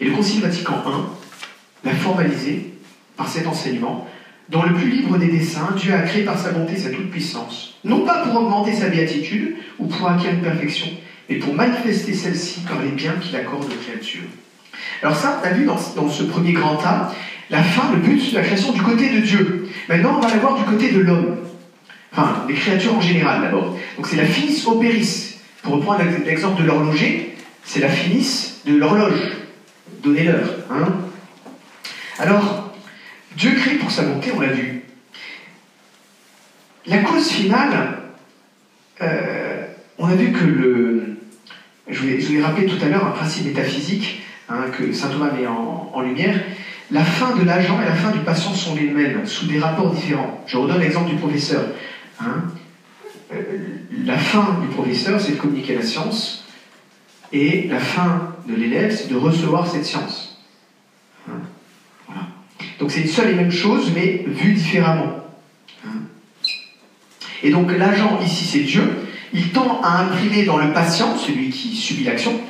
[0.00, 2.70] Et le Concile Vatican I l'a formalisé
[3.16, 4.06] par cet enseignement.
[4.48, 8.04] Dans le plus libre des desseins, Dieu a créé par sa bonté sa toute-puissance, non
[8.06, 10.86] pas pour augmenter sa béatitude ou pour acquérir une perfection,
[11.28, 14.22] mais pour manifester celle-ci par les biens qu'il accorde aux créatures.
[15.02, 17.12] Alors ça, on a vu dans, ce premier grand tas,
[17.50, 19.68] la fin, le but de la création du côté de Dieu.
[19.88, 21.38] Maintenant, on va la voir du côté de l'homme.
[22.12, 23.76] Enfin, les créatures en général d'abord.
[23.96, 25.36] Donc c'est la finis opéris.
[25.62, 29.20] Pour reprendre l'exemple de l'horloger, c'est la finis de l'horloge.
[30.02, 30.48] Donnez-leur.
[30.70, 30.94] Hein
[32.18, 32.72] Alors,
[33.36, 34.82] Dieu crée pour sa bonté, on l'a vu.
[36.86, 37.98] La cause finale,
[39.02, 39.66] euh,
[39.98, 41.16] on a vu que le.
[41.88, 45.46] Je vous ai rappelé tout à l'heure un principe métaphysique Hein, que saint Thomas met
[45.46, 46.40] en, lumière,
[46.90, 49.92] la fin de l'agent et la fin du patient sont les mêmes, sous des rapports
[49.92, 50.42] différents.
[50.46, 51.62] Je redonne l'exemple du professeur.
[52.20, 52.44] Hein.
[53.32, 53.42] Euh,
[54.04, 56.44] la fin du professeur, c'est de communiquer la science,
[57.32, 60.42] et la fin de l'élève, c'est de recevoir cette science.
[61.28, 61.32] Hein.
[62.78, 65.14] Donc c'est une seule et même chose, mais vue différemment.
[67.42, 68.82] Et donc l'agent ici, c'est Dieu.
[69.32, 72.40] Il tend à imprimer dans le patient, celui qui subit l'action,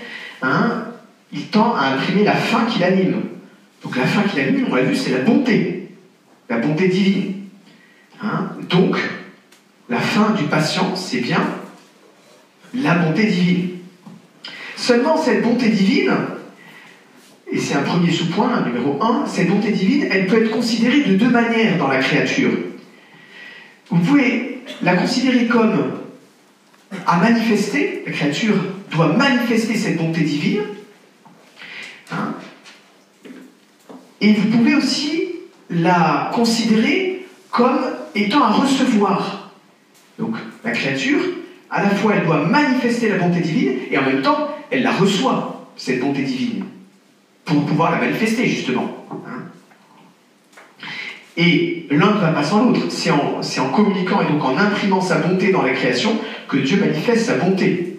[1.33, 3.23] il tend à imprimer la fin qui l'anime.
[3.89, 5.89] Donc la fin qui l'anime, on l'a vu, c'est la bonté,
[6.51, 7.37] la bonté divine.
[8.23, 8.51] Hein?
[8.69, 8.99] Donc,
[9.89, 11.41] la fin du patient, c'est bien
[12.75, 13.71] la bonté divine.
[14.77, 16.13] Seulement cette bonté divine,
[17.51, 21.15] et c'est un premier sous-point, numéro 1, cette bonté divine, elle peut être considérée de
[21.15, 22.53] deux manières dans la créature.
[23.89, 25.93] Vous pouvez la considérer comme
[27.07, 28.57] à manifester, la créature
[28.91, 30.61] doit manifester cette bonté divine,
[34.21, 35.29] Et vous pouvez aussi
[35.71, 37.79] la considérer comme
[38.15, 39.53] étant à recevoir.
[40.19, 41.21] Donc la créature,
[41.71, 44.93] à la fois elle doit manifester la bonté divine et en même temps elle la
[44.93, 46.65] reçoit, cette bonté divine,
[47.45, 48.95] pour pouvoir la manifester justement.
[49.11, 49.43] Hein.
[51.37, 52.81] et l'un ne va pas sans l'autre.
[52.91, 56.17] C'est en, en communiquant et donc en imprimant sa bonté dans la création
[56.49, 57.99] que Dieu manifeste sa bonté.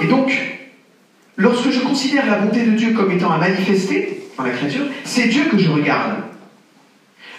[0.00, 0.32] Et donc,
[1.36, 5.28] lorsque je considère la bonté de Dieu comme étant à manifester, dans la créature, c'est
[5.28, 6.22] Dieu que je regarde.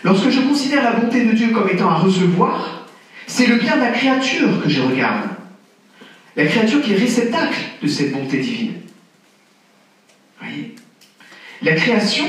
[0.04, 2.88] Lorsque je considère la bonté de Dieu comme étant à recevoir,
[3.26, 5.30] c'est le bien de la créature que je regarde.
[6.36, 8.74] La créature qui est réceptacle de cette bonté divine.
[10.42, 10.76] Voyez?
[11.62, 12.26] La création,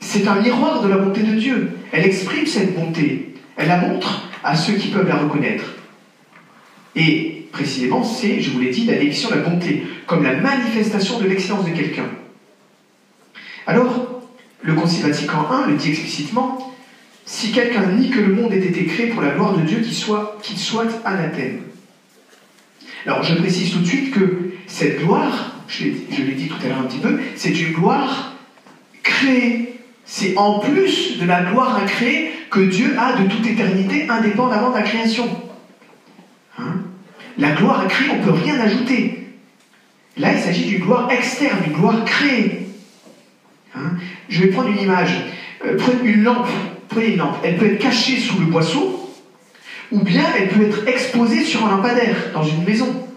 [0.00, 1.70] c'est un miroir de la bonté de Dieu.
[1.92, 3.34] Elle exprime cette bonté.
[3.56, 5.64] Elle la montre à ceux qui peuvent la reconnaître.
[6.96, 11.20] Et précisément, c'est, je vous l'ai dit, la définition de la bonté, comme la manifestation
[11.20, 12.08] de l'excellence de quelqu'un.
[13.70, 14.20] Alors,
[14.62, 16.74] le Concile Vatican I le dit explicitement
[17.24, 19.94] si quelqu'un nie que le monde ait été créé pour la gloire de Dieu, qu'il
[19.94, 21.60] soit, qu'il soit anathème.
[23.06, 26.80] Alors, je précise tout de suite que cette gloire, je l'ai dit tout à l'heure
[26.80, 28.34] un petit peu, c'est une gloire
[29.04, 29.80] créée.
[30.04, 34.78] C'est en plus de la gloire incréée que Dieu a de toute éternité, indépendamment de
[34.78, 35.28] la création.
[36.58, 36.80] Hein?
[37.38, 39.28] La gloire incréée, on ne peut rien ajouter.
[40.16, 42.59] Là, il s'agit d'une gloire externe, d'une gloire créée.
[43.74, 43.92] Hein.
[44.28, 45.24] je vais prendre une image.
[45.64, 46.48] Euh, prenez une lampe.
[46.88, 47.36] Prenez une lampe.
[47.44, 49.14] Elle peut être cachée sous le boisseau,
[49.92, 53.08] ou bien elle peut être exposée sur un lampadaire dans une maison.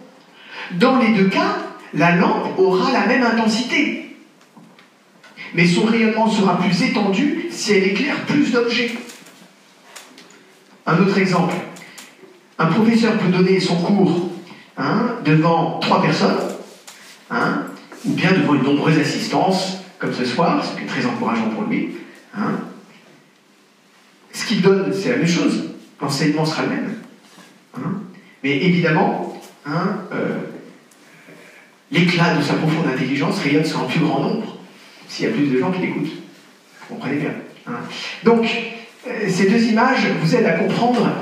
[0.74, 1.58] Dans les deux cas,
[1.94, 4.16] la lampe aura la même intensité.
[5.54, 8.92] Mais son rayonnement sera plus étendu si elle éclaire plus d'objets.
[10.86, 11.54] Un autre exemple.
[12.58, 14.30] Un professeur peut donner son cours
[14.78, 16.38] hein, devant trois personnes,
[17.30, 17.64] hein,
[18.06, 21.64] ou bien devant une nombreuse assistance, comme ce soir, ce qui est très encourageant pour
[21.64, 21.92] lui.
[22.36, 22.60] Hein.
[24.34, 25.70] Ce qu'il donne, c'est la même chose.
[26.02, 26.96] L'enseignement sera le même.
[27.78, 28.02] Hein.
[28.44, 29.72] Mais évidemment, euh,
[31.90, 34.58] l'éclat de sa profonde intelligence rayonne sur un plus grand nombre
[35.08, 36.12] s'il y a plus de gens qui l'écoutent.
[36.82, 37.32] Vous comprenez bien.
[38.26, 38.46] Donc,
[39.08, 41.16] euh, ces deux images vous aident à comprendre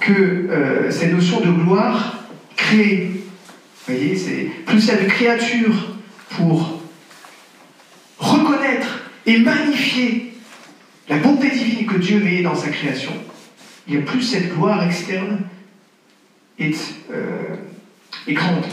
[0.00, 2.24] que euh, cette notion de gloire
[2.56, 5.96] crée, vous voyez, c'est plus a de créatures
[6.36, 6.79] pour
[9.26, 10.32] et magnifier
[11.08, 13.12] la bonté divine que Dieu met dans sa création,
[13.86, 15.40] il y a plus cette gloire externe
[16.58, 17.56] est, euh,
[18.28, 18.64] grande.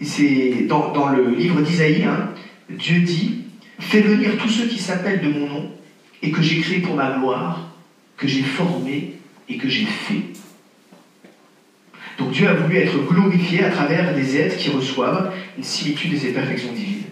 [0.00, 2.30] C'est dans, le livre d'Isaïe, hein,
[2.70, 3.44] Dieu dit
[3.80, 5.72] Fais venir tous ceux qui s'appellent de mon nom
[6.22, 7.68] et que j'ai créé pour ma gloire,
[8.16, 9.14] que j'ai formé
[9.48, 10.22] et que j'ai fait.
[12.18, 16.18] Donc Dieu a voulu être glorifié à travers des êtres qui reçoivent une similitude de
[16.18, 17.04] ses perfections divines.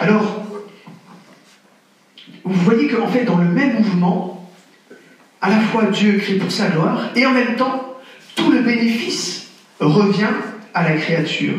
[0.00, 0.42] Alors,
[2.44, 4.50] vous voyez qu'en fait, dans le même mouvement,
[5.40, 7.96] à la fois Dieu crée pour sa gloire, et en même temps,
[8.34, 10.34] tout le bénéfice revient
[10.74, 11.54] à la créature.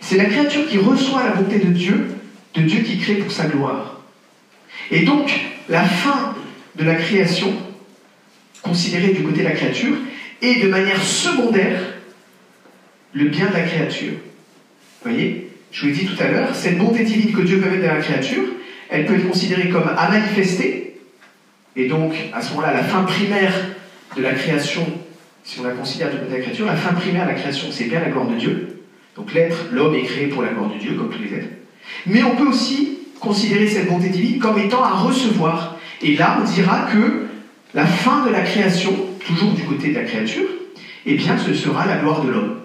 [0.00, 2.06] C'est la créature qui reçoit la bonté de Dieu,
[2.54, 4.00] de Dieu qui crée pour sa gloire.
[4.90, 5.30] Et donc,
[5.68, 6.34] la fin
[6.76, 7.52] de la création,
[8.62, 9.94] considérée du côté de la créature,
[10.40, 11.80] est de manière secondaire
[13.12, 14.12] le bien de la créature.
[14.12, 17.70] Vous voyez Je vous l'ai dit tout à l'heure, cette bonté divine que Dieu veut
[17.70, 18.44] mettre dans la créature,
[18.88, 21.00] elle peut être considérée comme à manifester,
[21.76, 23.52] et donc à ce moment-là, la fin primaire
[24.16, 24.86] de la création,
[25.44, 27.68] si on la considère du côté de la créature, la fin primaire de la création,
[27.70, 28.82] c'est bien la gloire de Dieu.
[29.16, 31.48] Donc l'être, l'homme est créé pour la gloire de Dieu, comme tous les êtres.
[32.06, 35.78] Mais on peut aussi considérer cette bonté divine comme étant à recevoir.
[36.02, 37.21] Et là, on dira que
[37.74, 38.92] la fin de la création,
[39.26, 40.48] toujours du côté de la créature,
[41.06, 42.56] eh bien, ce sera la gloire de l'homme.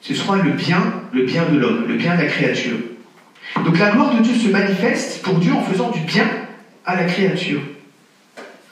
[0.00, 2.76] Ce sera le bien, le bien de l'homme, le bien de la créature.
[3.64, 6.26] Donc la gloire de Dieu se manifeste pour Dieu en faisant du bien
[6.86, 7.60] à la créature.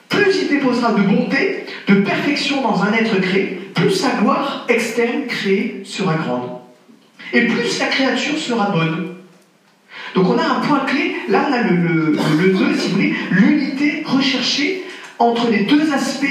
[0.09, 5.27] Plus il déposera de bonté, de perfection dans un être créé, plus sa gloire externe
[5.27, 6.61] créée sera grande.
[7.33, 9.17] Et plus la créature sera bonne.
[10.15, 14.03] Donc on a un point clé, là on a le, le, si vous voulez, l'unité
[14.07, 14.85] recherchée
[15.19, 16.27] entre les deux aspects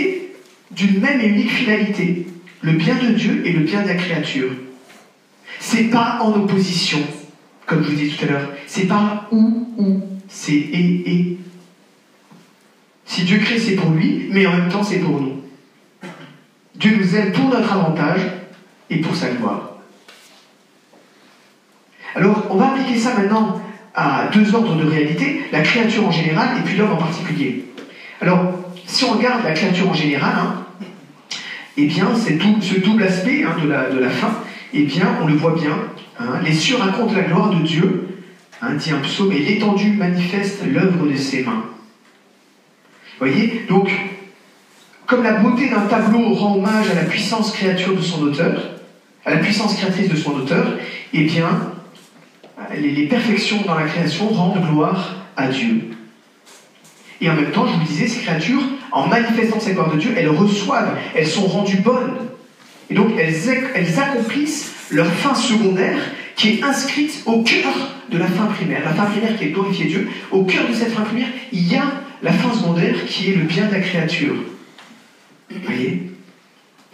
[0.71, 2.27] d'une même et unique finalité,
[2.61, 4.51] le bien de Dieu et le bien de la créature.
[5.59, 6.99] C'est pas en opposition,
[7.65, 8.49] comme je vous dis tout à l'heure.
[8.67, 11.37] C'est pas ou ou, c'est et et.
[13.05, 15.41] Si Dieu crée, c'est pour lui, mais en même temps, c'est pour nous.
[16.75, 18.21] Dieu nous aime pour notre avantage
[18.89, 19.77] et pour sa gloire.
[22.15, 23.61] Alors, on va appliquer ça maintenant
[23.95, 27.65] à deux ordres de réalité, la créature en général et puis l'homme en particulier.
[28.21, 28.53] Alors,
[28.97, 30.65] si on regarde la créature en général, hein,
[31.77, 32.07] eh bien,
[32.39, 34.33] tout, ce double aspect hein, de, la, de, la, fin,
[34.73, 35.77] eh bien, on le voit bien.
[36.19, 38.07] Hein, les cieux racontent la gloire de Dieu,
[38.75, 41.65] dit un psaume, et l'étendue manifeste l'œuvre de ses mains.
[43.19, 43.91] Vous voyez Donc,
[45.05, 48.63] comme la beauté d'un tableau rend hommage à la puissance créature de son auteur,
[49.25, 50.65] à la puissance créatrice de son auteur,
[51.13, 51.71] eh bien,
[52.75, 55.91] les, perfections dans la création rendent gloire à Dieu.
[57.21, 60.13] Et en même temps, je vous disais, ces créatures, en manifestant cette gloire de Dieu,
[60.17, 62.15] elles reçoivent, elles sont rendues bonnes.
[62.89, 63.35] Et donc, elles,
[63.75, 65.99] elles accomplissent leur fin secondaire
[66.35, 67.73] qui est inscrite au cœur
[68.09, 68.81] de la fin primaire.
[68.85, 70.07] La fin primaire qui est glorifier Dieu.
[70.31, 71.83] Au cœur de cette fin primaire, il y a
[72.21, 74.35] la fin secondaire qui est le bien de la créature.
[75.49, 76.11] Vous voyez?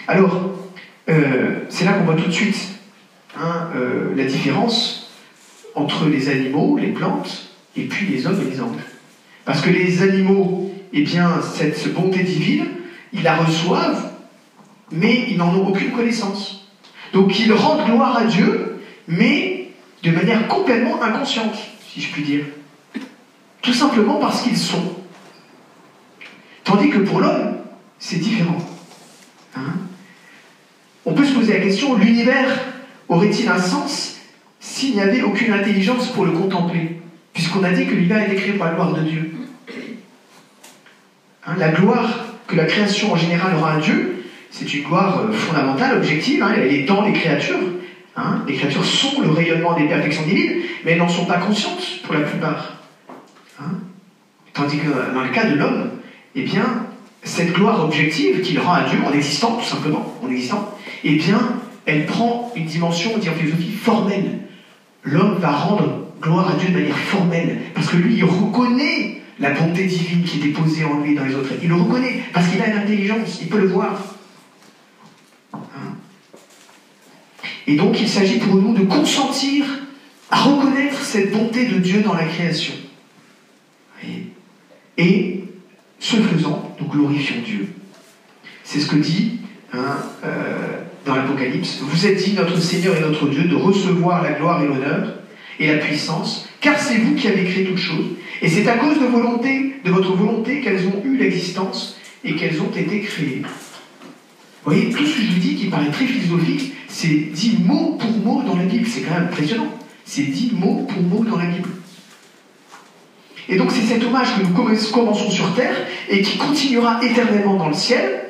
[0.07, 0.53] Alors,
[1.09, 2.57] euh, c'est là qu'on voit tout de suite
[3.37, 5.11] hein, euh, la différence
[5.75, 8.75] entre les animaux, les plantes, et puis les hommes et les anges.
[9.45, 12.67] Parce que les animaux, eh bien, cette bonté divine,
[13.11, 14.11] ils la reçoivent,
[14.91, 16.67] mais ils n'en ont aucune connaissance.
[17.13, 19.69] Donc ils rendent gloire à Dieu, mais
[20.03, 21.55] de manière complètement inconsciente,
[21.89, 22.45] si je puis dire.
[23.61, 24.97] Tout simplement parce qu'ils sont.
[26.63, 27.57] Tandis que pour l'homme,
[27.97, 28.57] c'est différent.
[29.55, 29.73] Hein?
[31.05, 32.59] On peut se poser la question, l'univers
[33.09, 34.17] aurait-il un sens
[34.59, 36.99] s'il n'y avait aucune intelligence pour le contempler?
[37.33, 39.32] Puisqu'on a dit que l'univers est créé pour la gloire de Dieu.
[41.45, 45.33] Hein, la gloire que la création en général aura à Dieu, c'est une gloire euh,
[45.33, 47.59] fondamentale, objective, hein, elle est dans les créatures.
[48.47, 52.13] les créatures sont le rayonnement des perfections divines, mais elles n'en sont pas conscientes pour
[52.13, 52.77] la plupart.
[54.53, 55.89] Tandis que dans le cas de l'homme,
[56.35, 56.85] eh bien,
[57.23, 61.39] cette gloire objective qu'il rend à Dieu en existant, tout simplement, en existant, eh bien,
[61.85, 64.39] elle prend une dimension, on dit en philosophie, formelle.
[65.03, 69.51] L'homme va rendre gloire à Dieu de manière formelle, parce que lui, il reconnaît la
[69.51, 71.49] bonté divine qui est déposée en lui dans les autres.
[71.61, 74.15] Il le reconnaît, parce qu'il a une intelligence, il peut le voir.
[75.53, 75.59] Hein?
[77.67, 79.65] Et donc, il s'agit pour nous de consentir
[80.29, 82.73] à reconnaître cette bonté de Dieu dans la création.
[84.97, 85.43] Et,
[85.99, 87.67] ce faisant, nous glorifions Dieu.
[88.63, 89.39] C'est ce que dit
[89.73, 91.79] hein, euh, dans l'Apocalypse.
[91.81, 95.15] Vous êtes dit, notre Seigneur et notre Dieu, de recevoir la gloire et l'honneur
[95.59, 98.05] et la puissance, car c'est vous qui avez créé toutes choses.
[98.43, 102.61] Et c'est à cause de, volonté, de votre volonté qu'elles ont eu l'existence et qu'elles
[102.61, 103.41] ont été créées.
[103.41, 107.97] Vous voyez, tout ce que je vous dis qui paraît très philosophique, c'est dit mot
[107.97, 108.85] pour mot dans la Bible.
[108.85, 109.69] C'est quand même impressionnant.
[110.03, 111.69] C'est dit mot pour mot dans la Bible.
[113.47, 114.53] Et donc c'est cet hommage que nous
[114.91, 115.75] commençons sur terre
[116.09, 118.25] et qui continuera éternellement dans le ciel,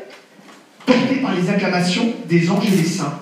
[0.86, 3.20] porté par les acclamations des anges et des saints.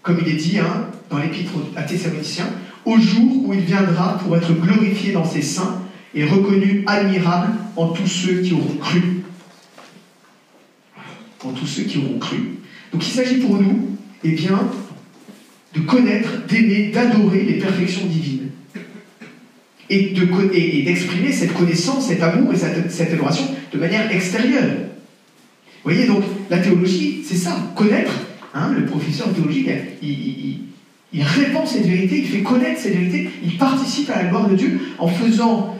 [0.00, 2.48] Comme il est dit hein, dans l'épître à Thessaloniciens,
[2.86, 5.82] au jour où il viendra pour être glorifié dans ses saints
[6.14, 9.02] et reconnu admirable en tous ceux qui auront cru.
[11.44, 12.58] En tous ceux qui auront cru.
[12.92, 14.58] Donc il s'agit pour nous, eh bien,
[15.74, 18.48] de connaître, d'aimer, d'adorer les perfections divines.
[19.90, 20.12] Et,
[20.84, 24.68] d'exprimer cette connaissance, cet amour et cette, adoration de manière extérieure.
[25.82, 28.12] Vous voyez, donc, la théologie, c'est ça, connaître.
[28.52, 29.66] Hein, le professeur de théologie,
[30.02, 34.56] il, répand cette vérité, il fait connaître cette vérité, il participe à la gloire de
[34.56, 35.77] Dieu en faisant,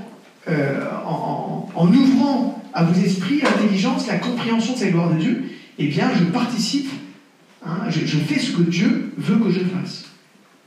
[0.49, 5.45] euh, en, ouvrant à vos esprits l'intelligence, la compréhension de cette gloire de Dieu.
[5.79, 6.91] Eh bien, je participe
[7.65, 10.05] Hein, je, fais ce que Dieu veut que je fasse.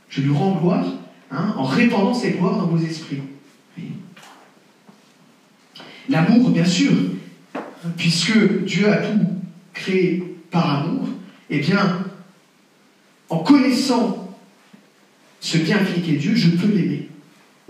[0.08, 0.84] Je lui rends gloire
[1.30, 3.18] hein, en répandant cette gloire dans vos esprits.
[6.08, 6.92] L'amour, bien sûr,
[7.96, 9.20] puisque Dieu a tout
[9.72, 11.08] créé par amour,
[11.48, 12.04] eh bien,
[13.30, 14.36] en connaissant
[15.40, 17.01] ce bien infini qu'est Dieu, je peux l'aimer.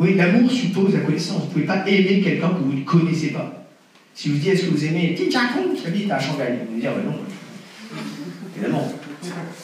[0.03, 1.43] Oui, l'amour suppose la connaissance.
[1.43, 3.65] Vous ne pouvez pas aimer quelqu'un que vous ne connaissez pas.
[4.15, 7.05] Si vous dites est-ce que vous aimez qui habite à Shanghai, vous allez dire ben
[7.05, 7.19] non.
[8.57, 8.93] Évidemment,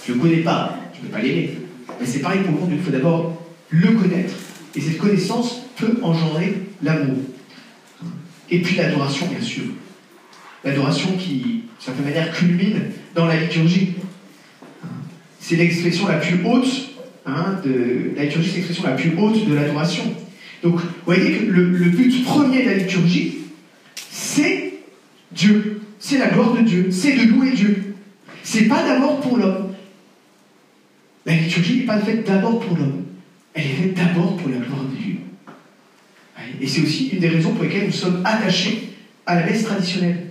[0.06, 1.58] je ne le connais pas, je ne peux pas l'aimer.
[2.00, 4.32] Mais c'est pareil pour le monde, il faut d'abord le connaître.
[4.76, 7.16] Et cette connaissance peut engendrer l'amour.
[8.48, 9.64] Et puis l'adoration, bien sûr.
[10.62, 12.80] L'adoration qui, d'une certaine manière, culmine
[13.16, 13.94] dans la liturgie.
[15.40, 16.90] C'est l'expression la plus haute,
[17.26, 20.04] hein, de, la liturgie, c'est l'expression la plus haute de l'adoration.
[20.62, 23.38] Donc, vous voyez que le, but premier de la liturgie,
[24.10, 24.74] c'est
[25.32, 27.94] Dieu, c'est la gloire de Dieu, c'est de louer Dieu.
[28.42, 29.74] C'est pas d'abord pour l'homme.
[31.26, 33.04] La liturgie n'est pas faite d'abord pour l'homme.
[33.54, 35.16] Elle est faite d'abord pour la gloire de Dieu.
[36.60, 38.90] Et c'est aussi une des raisons pour lesquelles nous sommes attachés
[39.26, 40.28] à la messe traditionnelle.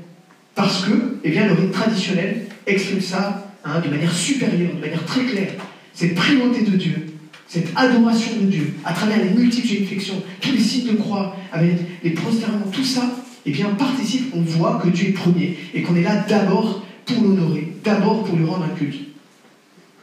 [0.55, 5.05] Parce que eh bien, le rite traditionnel exprime ça hein, de manière supérieure, de manière
[5.05, 5.51] très claire.
[5.93, 7.05] Cette primauté de Dieu,
[7.47, 11.77] cette adoration de Dieu, à travers les multiples infections, tous les signes de croix, avec
[12.03, 13.03] les prosternements, tout ça,
[13.45, 17.23] eh bien, participe, on voit que Dieu est premier et qu'on est là d'abord pour
[17.23, 19.07] l'honorer, d'abord pour lui rendre un culte.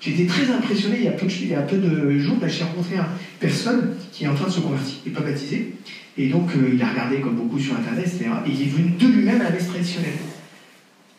[0.06, 3.04] Été très impressionné il y a peu de, jours, j'ai rencontré une
[3.40, 5.74] personne qui est en train de se convertir, n'est pas baptisé,
[6.18, 8.26] et donc euh, il a regardé comme beaucoup sur Internet, etc.
[8.46, 10.18] Et il est venu de lui-même à la messe traditionnelle.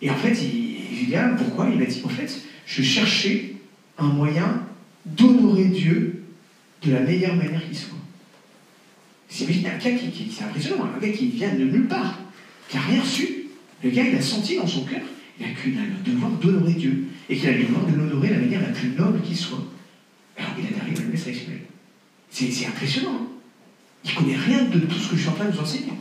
[0.03, 1.67] Et en fait, il, dit, pourquoi?
[1.71, 3.53] Il m'a dit, en fait, je cherchais
[3.97, 4.61] un moyen
[5.05, 6.14] d'honorer Dieu
[6.86, 7.97] de la meilleure manière qui soit.
[9.27, 9.63] C'est qui,
[10.11, 12.19] qui c'est impressionnant, un gars qui vient de nulle part,
[12.69, 13.47] qui n'a rien reçu.
[13.83, 15.01] Le gars, il a senti dans son cœur
[15.39, 18.33] il a qu'une le devoir d'honorer Dieu, et qu'il a le devoir de l'honorer de
[18.33, 19.63] la manière la plus noble qui soit.
[20.38, 21.27] Alors il est arrivé à la messe
[22.29, 23.21] C'est impressionnant.
[23.21, 23.27] Hein.
[24.03, 25.93] il ne connaît rien de tout ce que je suis en train de vous enseigner.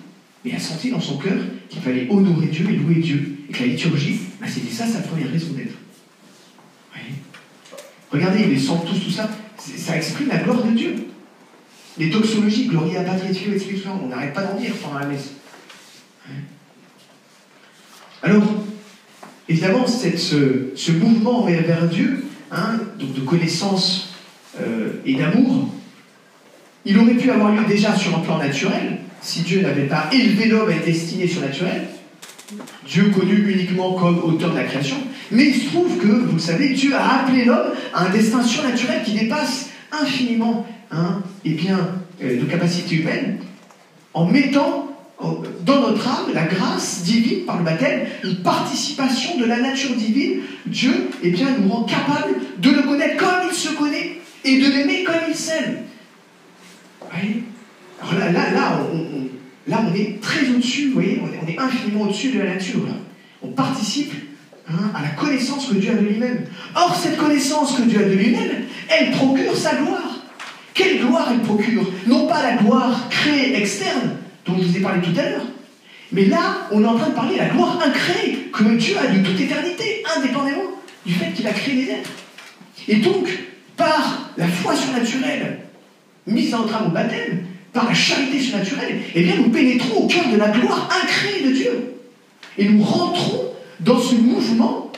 [0.44, 3.38] Mais il a senti dans son cœur qu'il fallait honorer Dieu et louer Dieu.
[3.48, 5.74] Et que la liturgie, bah, c'était ça sa première raison d'être.
[8.10, 9.28] Regardez, les sent tous, tout ça,
[9.58, 10.94] ça exprime la gloire de Dieu.
[11.98, 13.82] Les toxologies, Gloria Patri et etc.
[14.02, 15.32] On n'arrête pas d'en dire pendant la messe.
[18.22, 18.42] Alors,
[19.48, 24.14] évidemment, ce, mouvement vers Dieu, hein, de connaissance
[24.60, 25.68] euh, et d'amour,
[26.86, 30.46] il aurait pu avoir lieu déjà sur un plan naturel, si Dieu n'avait pas élevé
[30.46, 31.86] l'homme à être destiné surnaturel,
[32.86, 34.96] Dieu connu uniquement comme auteur de la création,
[35.30, 38.42] mais il se trouve que, vous le savez, Dieu a appelé l'homme à un destin
[38.42, 41.78] surnaturel qui dépasse infiniment hein, et bien,
[42.22, 43.38] euh, de capacité humaine,
[44.12, 44.94] en mettant
[45.64, 50.40] dans notre âme la grâce divine par le baptême, une participation de la nature divine.
[50.66, 54.66] Dieu eh bien, nous rend capable de le connaître comme il se connaît et de
[54.66, 55.78] l'aimer comme il s'aime.
[58.00, 62.02] Alors là, là, là, on, là, on est très au-dessus, vous voyez, on est, infiniment
[62.02, 62.80] au-dessus de la nature.
[63.42, 64.12] On participe
[64.74, 66.44] hein, à la connaissance que Dieu a de lui-même.
[66.74, 70.18] Or, cette connaissance que Dieu a de lui-même, elle procure sa gloire.
[70.74, 72.54] Quelle gloire elle procure Non pas la
[73.64, 74.16] externe
[74.46, 75.46] dont je vous ai parlé tout à l'heure.
[76.12, 79.06] Mais là, on est en train de parler de la gloire incréée que Dieu a
[79.06, 80.70] de toute éternité, indépendamment
[81.06, 82.10] du fait qu'il a créé les êtres.
[82.88, 83.26] Et donc,
[83.76, 85.60] par la foi surnaturelle
[86.26, 90.28] mise en trame au baptême, par la charité surnaturelle, eh bien, nous pénétrons au cœur
[90.30, 91.94] de la gloire incréée de Dieu.
[92.56, 93.43] Et nous rentrons
[93.80, 94.92] dans ce mouvement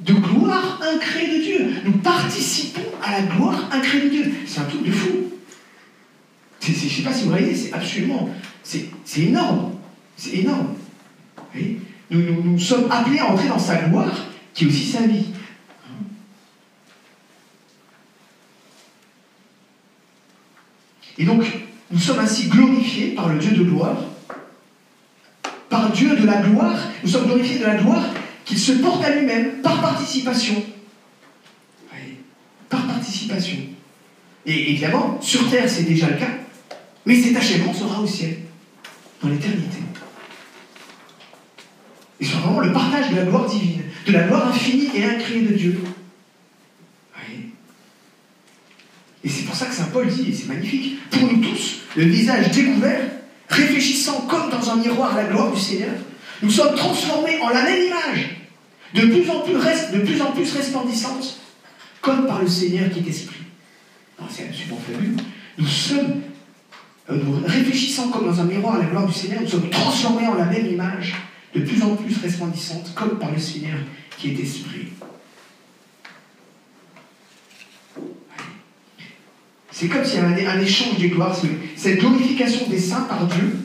[0.00, 1.74] de gloire incréée de Dieu.
[1.84, 4.34] Nous participons à la gloire incréée de Dieu.
[4.46, 5.08] C'est un truc de fou.
[6.60, 8.30] je ne sais pas si vous voyez, c'est absolument,
[8.62, 9.72] c'est énorme.
[10.16, 10.74] C'est énorme.
[12.10, 14.14] nous, sommes appelés à entrer dans sa gloire,
[14.52, 15.26] qui est aussi sa vie.
[21.18, 21.44] Et donc,
[21.90, 23.96] nous sommes ainsi glorifiés par le Dieu de gloire,
[25.74, 28.04] par Dieu de la gloire, nous sommes glorifiés de la gloire
[28.44, 30.62] qu'il se porte à lui-même par participation.
[32.68, 33.58] par participation.
[34.46, 36.30] Et évidemment, sur terre, c'est déjà le cas,
[37.06, 38.38] mais cet achèvement sera au ciel,
[39.22, 39.78] dans l'éternité.
[42.20, 45.42] Et c'est vraiment le partage de la gloire divine, de la gloire infinie et incréée
[45.42, 45.80] de Dieu.
[49.24, 52.04] Et c'est pour ça que Saint Paul dit, et c'est magnifique, pour nous tous, le
[52.04, 53.00] visage découvert,
[53.48, 55.94] réfléchissant comme dans un miroir la gloire du Seigneur,
[56.42, 58.36] nous sommes transformés en la même image,
[58.94, 61.38] de plus en plus, resplendissante,
[62.00, 63.36] comme par le Seigneur qui est esprit.
[64.30, 65.16] C'est absolument fabuleux.
[65.58, 66.22] Nous sommes,
[67.10, 70.34] euh, nous réfléchissant comme dans un miroir la gloire du Seigneur, nous sommes transformés en
[70.34, 71.14] la même image,
[71.54, 73.78] de plus en plus resplendissante, comme par le Seigneur
[74.18, 74.88] qui est esprit.
[79.74, 81.36] C'est comme s'il y avait un, échange des gloires.
[81.74, 83.56] Cette glorification des saints par Dieu,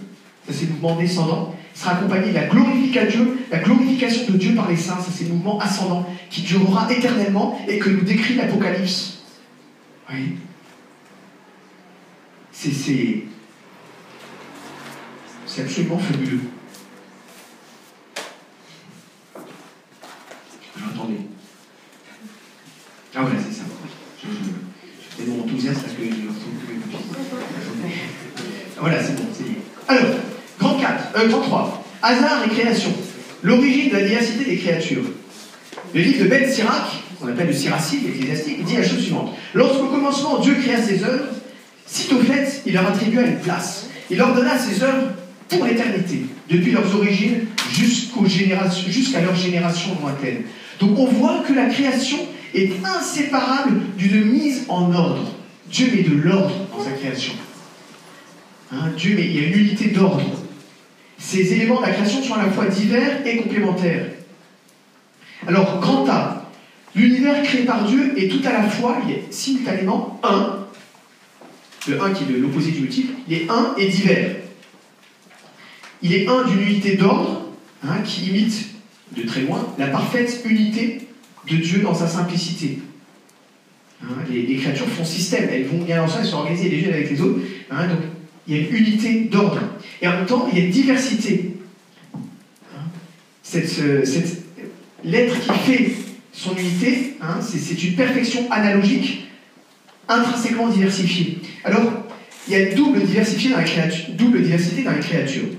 [0.47, 4.67] ça c'est le mouvement descendant, sera accompagné de la glorification, la glorification de Dieu par
[4.67, 9.19] les saints, ça c'est le mouvement ascendant, qui durera éternellement et que nous décrit l'Apocalypse.
[10.11, 10.37] Oui.
[12.51, 13.25] C'est, c'est,
[15.61, 16.41] absolument fabuleux.
[20.75, 21.19] J'entendais.
[23.15, 23.63] Ah voilà, c'est ça.
[25.19, 26.09] C'est mon enthousiasme parce que je
[28.79, 30.11] Voilà, c'est bon, c'est Alors,
[30.59, 31.83] grand 4, euh, grand 3.
[32.01, 32.91] Hasard et création.
[33.43, 35.03] L'origine de la diversité des créatures.
[35.93, 36.85] Le livre de Ben Sirac,
[37.19, 39.33] qu'on appelle le Siracide ecclésiastique, dit la chose suivante.
[39.53, 41.25] Lorsqu'au commencement Dieu créa ses œuvres,
[41.85, 43.87] sitôt faites, il leur attribua une place.
[44.09, 45.09] Il ordonna ses œuvres
[45.49, 50.43] pour l'éternité, depuis leurs origines jusqu'à leur génération lointaine.
[50.79, 52.19] Donc on voit que la création
[52.53, 55.33] est inséparable d'une mise en ordre.
[55.69, 57.33] Dieu met de l'ordre dans sa création.
[58.71, 60.21] Hein, Dieu met, il y a une unité d'ordre.
[61.17, 64.05] Ces éléments de la création sont à la fois divers et complémentaires.
[65.47, 66.51] Alors, grand A,
[66.95, 70.65] l'univers créé par Dieu est tout à la fois, il est simultanément un,
[71.87, 74.35] le un qui est l'opposé du multiple, il est un et divers.
[76.01, 77.47] Il est un d'une unité d'ordre,
[77.83, 78.69] hein, qui imite,
[79.15, 81.07] de très loin, la parfaite unité
[81.49, 82.79] de Dieu dans sa simplicité.
[84.03, 87.09] Hein, les, créatures font système, elles vont bien ensemble, elles sont organisées les unes avec
[87.09, 87.39] les autres.
[87.69, 87.99] Donc
[88.49, 89.59] il y a une unité d'ordre.
[90.01, 91.51] Et en même temps, il y a une diversité.
[92.75, 92.79] Hein,
[95.03, 95.91] l'être qui fait
[96.33, 99.27] son unité, c'est, une perfection analogique,
[100.07, 101.37] intrinsèquement diversifiée.
[101.63, 102.07] Alors,
[102.47, 105.49] il y a une double, diversité dans la créature, double diversité dans les créatures.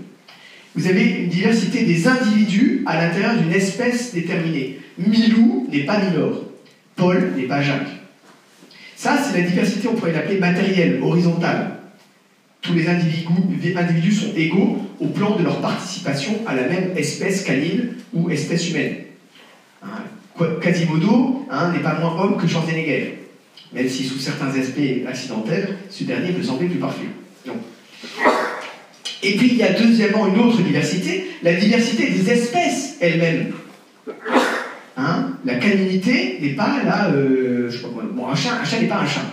[0.75, 4.81] Vous avez une diversité des individus à l'intérieur d'une espèce déterminée.
[4.99, 6.45] Milou n'est pas Milor.
[6.97, 7.89] Paul n'est pas Jacques.
[8.97, 11.80] Ça, c'est la diversité, on pourrait l'appeler matérielle, horizontale.
[12.63, 17.95] Tous les individus, sont égaux au plan de leur participation à la même espèce canine
[18.13, 18.97] ou espèce humaine.
[19.83, 19.89] Hein,
[20.61, 23.19] Quasimodo hein, n'est pas moins homme que Schwarzenegger,
[23.73, 27.07] même si sous certains aspects accidentels, ce dernier peut sembler plus parfait.
[29.23, 33.53] Et puis il y a deuxièmement une autre diversité, la diversité des espèces elles-mêmes.
[34.97, 37.71] Hein la caninité n'est pas là, euh,
[38.13, 39.25] bon, un chat, n'est pas un chat.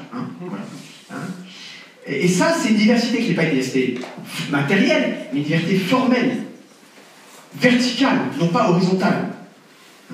[2.07, 3.99] Et, ça, c'est une diversité qui n'est pas une diversité
[4.49, 6.37] matérielle, mais une diversité formelle,
[7.55, 9.29] verticale, non pas horizontale.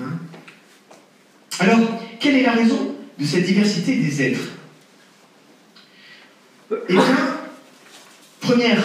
[0.00, 0.18] Hein
[1.60, 1.80] Alors,
[2.18, 4.48] quelle est la raison de cette diversité des êtres?
[6.88, 7.16] Eh bien,
[8.40, 8.82] première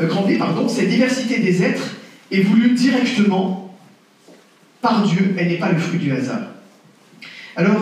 [0.00, 1.96] euh, grande pardon, cette diversité des êtres
[2.30, 3.76] est voulue directement
[4.80, 6.52] par Dieu, elle n'est pas le fruit du hasard.
[7.56, 7.80] Alors,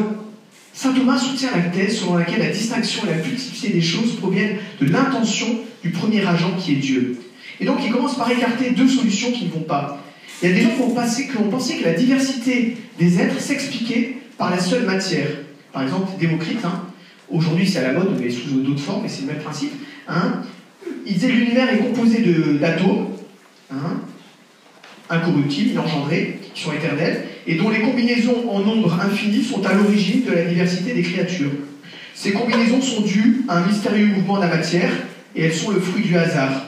[0.76, 4.58] Saint Thomas soutient la thèse selon laquelle la distinction et la multiplicité des choses proviennent
[4.78, 5.46] de l'intention
[5.82, 7.16] du premier agent qui est Dieu.
[7.58, 10.04] Et donc, il commence par écarter deux solutions qui ne vont pas.
[10.42, 10.82] Il y a des gens qui
[11.38, 15.28] ont, pensé, que la diversité des êtres s'expliquait par la seule matière.
[15.72, 16.82] Par exemple, Démocrite, hein,
[17.30, 19.72] aujourd'hui c'est à la mode, mais sous d'autres formes, mais c'est le même principe.
[20.06, 20.42] Hein,
[21.06, 22.22] il disait l'univers est composé
[22.60, 23.08] d'atomes,
[23.72, 24.02] hein,
[25.08, 30.24] incorruptibles, inengendrés, qui sont éternels, et dont les combinaisons en nombre infini sont à l'origine
[30.24, 31.52] de la diversité des créatures.
[32.14, 34.90] Ces combinaisons sont dues à un mystérieux mouvement de la matière,
[35.34, 36.66] et elles sont le fruit du hasard.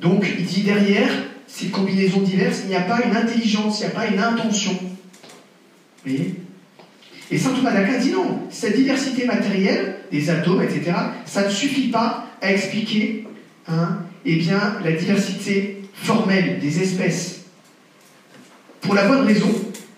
[0.00, 1.08] Donc, il dit derrière
[1.46, 4.72] ces combinaisons diverses, il n'y a pas une intelligence, il n'y a pas une intention.
[4.72, 4.88] Vous
[6.04, 6.34] voyez?
[7.30, 10.92] Et saint Thomas d'Aquin dit non, cette diversité matérielle des atomes, etc.,
[11.24, 13.26] ça ne suffit pas à expliquer
[13.68, 17.44] hein, eh bien, la diversité formelle des espèces.
[18.80, 19.52] Pour la bonne raison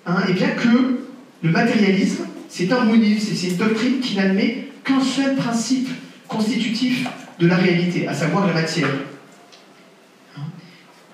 [0.07, 1.01] hein, eh bien, que
[1.43, 5.89] le matérialisme, c'est un monisme, c'est une doctrine qui n'admet qu'un seul principe
[6.29, 7.07] constitutif
[7.39, 8.89] de la réalité, à savoir la matière.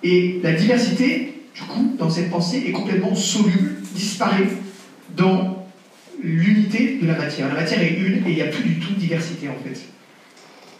[0.03, 4.49] Et la diversité, du coup, dans cette pensée, est complètement soluble, disparaît
[5.17, 5.67] dans
[6.23, 7.49] l'unité de la matière.
[7.49, 9.81] La matière est une et il n'y a plus du tout de diversité en fait.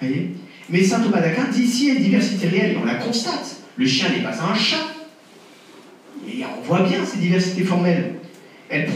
[0.01, 0.35] Voyez?
[0.69, 3.57] Mais saint Thomas d'Aquin dit s'il y a une diversité réelle, et on la constate,
[3.77, 4.96] le chien n'est pas un chat.
[6.29, 8.15] Et on voit bien ces diversités formelles.
[8.69, 8.89] Elle,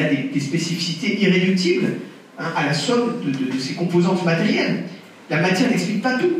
[0.00, 1.94] a des, spécificités irréductibles
[2.38, 4.84] hein, à la somme de, ses composantes matérielles.
[5.30, 6.32] La matière n'explique pas tout.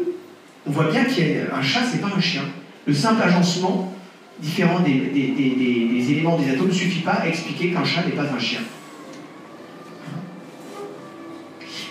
[0.66, 2.42] On voit bien qu'un chat, c'est pas un chien.
[2.86, 3.92] Le simple agencement
[4.40, 8.38] différent des éléments des atomes ne suffit pas à expliquer qu'un chat n'est pas un
[8.38, 8.60] chien.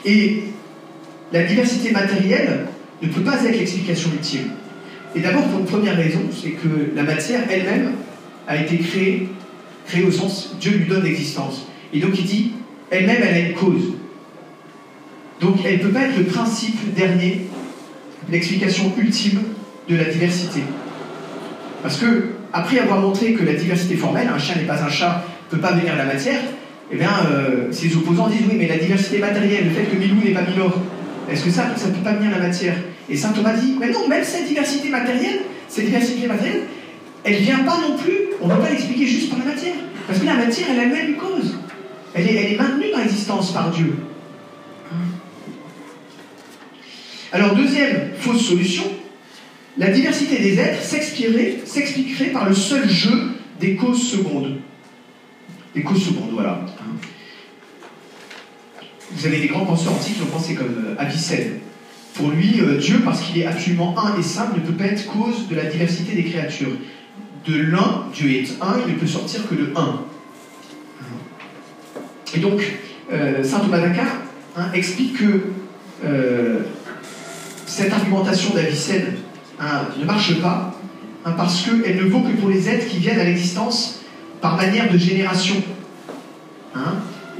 [0.05, 0.43] Et
[1.31, 2.67] la diversité matérielle
[3.01, 4.51] ne peut pas être l'explication ultime.
[5.15, 7.93] Et d'abord, pour une première raison, c'est que la matière elle-même
[8.47, 9.27] a été créée,
[9.87, 11.67] créée au sens Dieu lui donne l'existence.
[11.93, 12.51] Et donc il dit,
[12.91, 13.93] elle-même, elle a une cause.
[15.41, 17.47] Donc elle ne peut pas être le principe dernier,
[18.29, 19.41] l'explication ultime
[19.89, 20.61] de la diversité.
[21.83, 25.23] Parce que, après avoir montré que la diversité formelle, un chien n'est pas un chat,
[25.51, 26.39] ne peut pas venir la matière,
[26.91, 30.15] eh bien, euh, ses opposants disent oui, mais la diversité matérielle, le fait que Milou
[30.23, 30.81] n'est pas Milor,
[31.29, 32.75] est-ce que ça, ça ne peut pas venir la matière?
[33.09, 36.61] Et saint Thomas dit, mais non, même cette diversité matérielle, cette diversité matérielle,
[37.23, 39.73] elle ne vient pas non plus, on ne peut pas l'expliquer juste par la matière.
[40.07, 41.57] Parce que la matière, elle a elle-même une cause.
[42.13, 43.95] Elle est, maintenue dans l'existence par Dieu.
[47.31, 48.83] Alors, deuxième fausse solution,
[49.77, 54.59] la diversité des êtres s'expliquerait s'expliquerait par le seul jeu des causes secondes.
[55.73, 56.61] Des causes secondes, voilà.
[59.11, 61.59] Vous avez des grands penseurs antiques qui ont pensé comme euh, Avicenne.
[62.13, 65.05] Pour lui, euh, Dieu, parce qu'il est absolument un et simple, ne peut pas être
[65.07, 66.77] cause de la diversité des créatures.
[67.47, 70.01] De l'un, Dieu est un, il ne peut sortir que de un.
[72.35, 72.61] Et donc,
[73.11, 74.07] euh, saint Thomas d'Aquin
[74.57, 75.41] hein, explique que
[76.03, 76.61] euh,
[77.65, 79.15] cette argumentation d'Avicenne
[79.59, 80.75] hein, ne marche pas
[81.23, 84.01] hein, parce qu'elle ne vaut que pour les êtres qui viennent à l'existence
[84.41, 85.55] par manière de génération.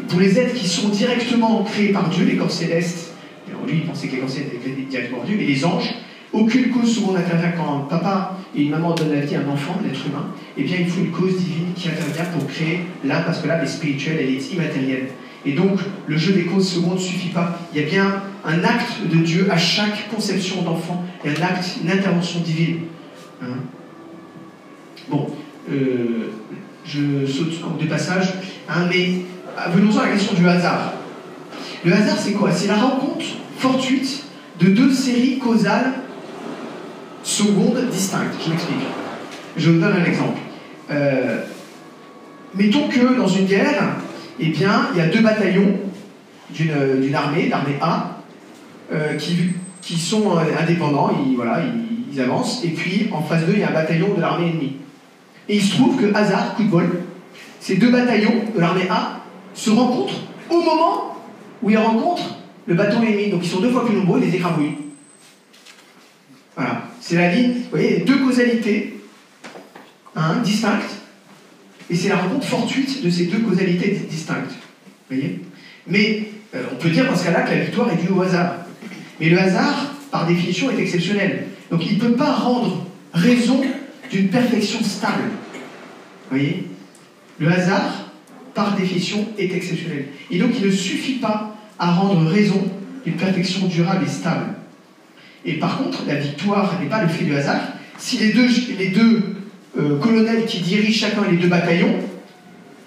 [0.08, 3.12] Pour les êtres qui sont directement créés par Dieu, les corps célestes,
[3.50, 5.66] alors lui il pensait que les corps célestes étaient créés directement par Dieu, mais les
[5.66, 5.94] anges,
[6.36, 9.48] aucune cause seconde n'intervient quand un papa et une maman donnent la vie à un
[9.48, 10.28] enfant, l'être humain,
[10.58, 13.64] eh bien il faut une cause divine qui intervient pour créer l'âme, parce que l'âme
[13.64, 15.08] est spirituelle, elle est immatérielle.
[15.46, 17.60] Et donc, le jeu des causes secondes ne suffit pas.
[17.74, 21.78] Il y a bien un acte de Dieu à chaque conception d'enfant, et un acte,
[21.84, 22.80] une intervention divine.
[23.42, 23.58] Hein.
[25.10, 25.28] bon,
[25.72, 26.32] euh,
[26.86, 28.34] je saute en deux passages,
[28.70, 29.22] hein, mais
[29.74, 30.94] venons-en à la question du hasard.
[31.84, 32.52] Le hasard, c'est quoi?
[32.52, 33.26] C'est la rencontre
[33.58, 34.24] fortuite
[34.60, 35.94] de deux séries causales
[37.36, 38.36] secondes distinctes.
[38.44, 38.78] Je m'explique.
[39.58, 40.40] Je vous donne un exemple.
[40.90, 41.42] Euh,
[42.54, 43.98] mettons que dans une guerre,
[44.40, 45.80] eh bien, il y a deux bataillons
[46.52, 48.18] d'une armée, l'armée A,
[48.94, 49.18] euh,
[49.82, 51.12] qui, sont euh, indépendants,
[52.12, 54.78] ils avancent, et puis en face d'eux, il y a un bataillon de l'armée ennemie.
[55.50, 57.04] Et il se trouve que, hasard, coup de bol,
[57.60, 59.22] ces deux bataillons de l'armée A
[59.54, 61.18] se rencontrent au moment
[61.62, 63.30] où ils rencontrent le bâton ennemi.
[63.30, 64.78] Donc ils sont deux fois plus nombreux, ils les écrabouillent.
[66.56, 69.00] Voilà, c'est la ligne, vous voyez, deux causalités
[70.16, 70.90] hein, distinctes,
[71.88, 74.50] et c'est la rencontre fortuite de ces deux causalités distinctes.
[74.50, 75.40] Vous voyez?
[75.86, 78.56] Mais euh, on peut dire dans ce cas-là que la victoire est due au hasard.
[79.20, 81.46] Mais le hasard, par définition, est exceptionnel.
[81.70, 83.64] Donc il ne peut pas rendre raison
[84.10, 85.30] d'une perfection stable.
[86.32, 86.66] Vous voyez?
[87.38, 88.12] Le hasard,
[88.56, 90.08] par définition, est exceptionnel.
[90.32, 92.68] Et donc il ne suffit pas à rendre raison
[93.06, 94.55] d'une perfection durable et stable.
[95.46, 97.62] Et par contre, la victoire n'est pas le fait du hasard.
[97.98, 98.34] Si les
[98.90, 99.36] deux,
[99.78, 102.00] euh, colonels qui dirigent chacun les deux bataillons,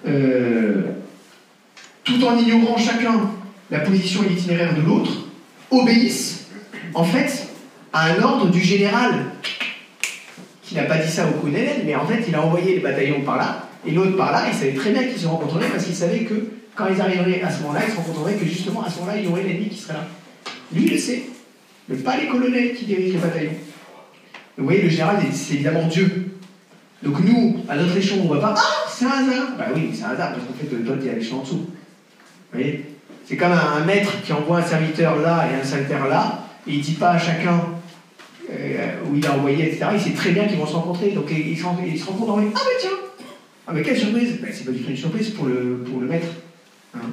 [0.07, 0.83] euh,
[2.05, 3.31] tout en ignorant chacun
[3.71, 5.13] la position et l'itinéraire de l'autre,
[5.71, 6.47] obéissent
[6.95, 7.49] en fait
[7.93, 9.27] à un ordre du général
[10.63, 13.23] qui n'a pas dit ça au colonel, mais en fait il a envoyé les bataillons
[13.23, 14.45] par là et l'autre par là.
[14.51, 16.35] Il savait très bien qu'ils se rencontreraient parce qu'il savait que
[16.75, 19.25] quand ils arriveraient à ce moment-là, ils se rencontreraient que justement à ce moment-là il
[19.25, 20.07] y aurait l'ennemi qui serait là.
[20.73, 21.23] Lui il le sait.
[21.89, 23.57] Mais pas les colonels qui dirigent les bataillons.
[24.57, 26.29] Vous voyez, le général, c'est évidemment Dieu.
[27.03, 29.57] Donc nous, à notre échelon, on ne voit pas, ah, c'est un hasard.
[29.57, 31.57] Bah oui, c'est un hasard, parce qu'en fait, pilote est à l'échelon en dessous.
[31.57, 32.85] Vous voyez
[33.25, 36.79] C'est comme un, maître qui envoie un serviteur là et un serviteur là, et il
[36.79, 37.61] ne dit pas à chacun
[38.51, 39.87] euh, où il a envoyé, etc.
[39.95, 41.11] Il sait très bien qu'ils vont se rencontrer.
[41.11, 42.91] Donc ils se, rencontrent en Ah, mais tiens
[43.67, 46.09] Ah, mais quelle surprise ben, C'est pas du tout une surprise pour le, pour le
[46.09, 46.29] maître.
[46.97, 47.11] Hein.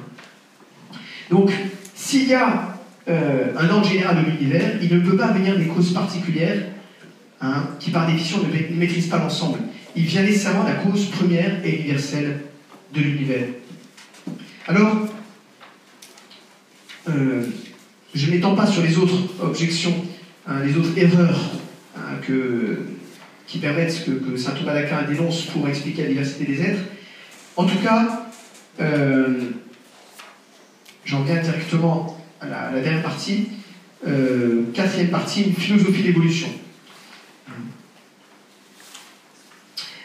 [1.30, 1.52] Donc,
[1.94, 2.75] s'il y a
[3.08, 6.58] euh, un ordre général de l'univers, il ne peut pas venir des causes particulières
[7.40, 9.60] hein, qui, par définition, ne maîtrisent pas l'ensemble.
[9.94, 12.40] Il vient nécessairement de la cause première et universelle
[12.92, 13.46] de l'univers.
[14.66, 15.06] Alors,
[17.08, 17.44] euh,
[18.14, 19.94] je n'étends pas sur les autres objections,
[20.48, 21.40] hein, les autres erreurs
[21.96, 22.18] hein,
[23.46, 26.82] qui permettent que, saint Thomas d'Aquin dénonce pour expliquer la diversité des êtres.
[27.56, 28.26] En tout cas,
[28.80, 29.38] euh,
[31.04, 32.15] j'en viens directement
[32.48, 33.48] la, dernière partie,
[34.06, 36.48] euh, quatrième partie, une philosophie d'évolution.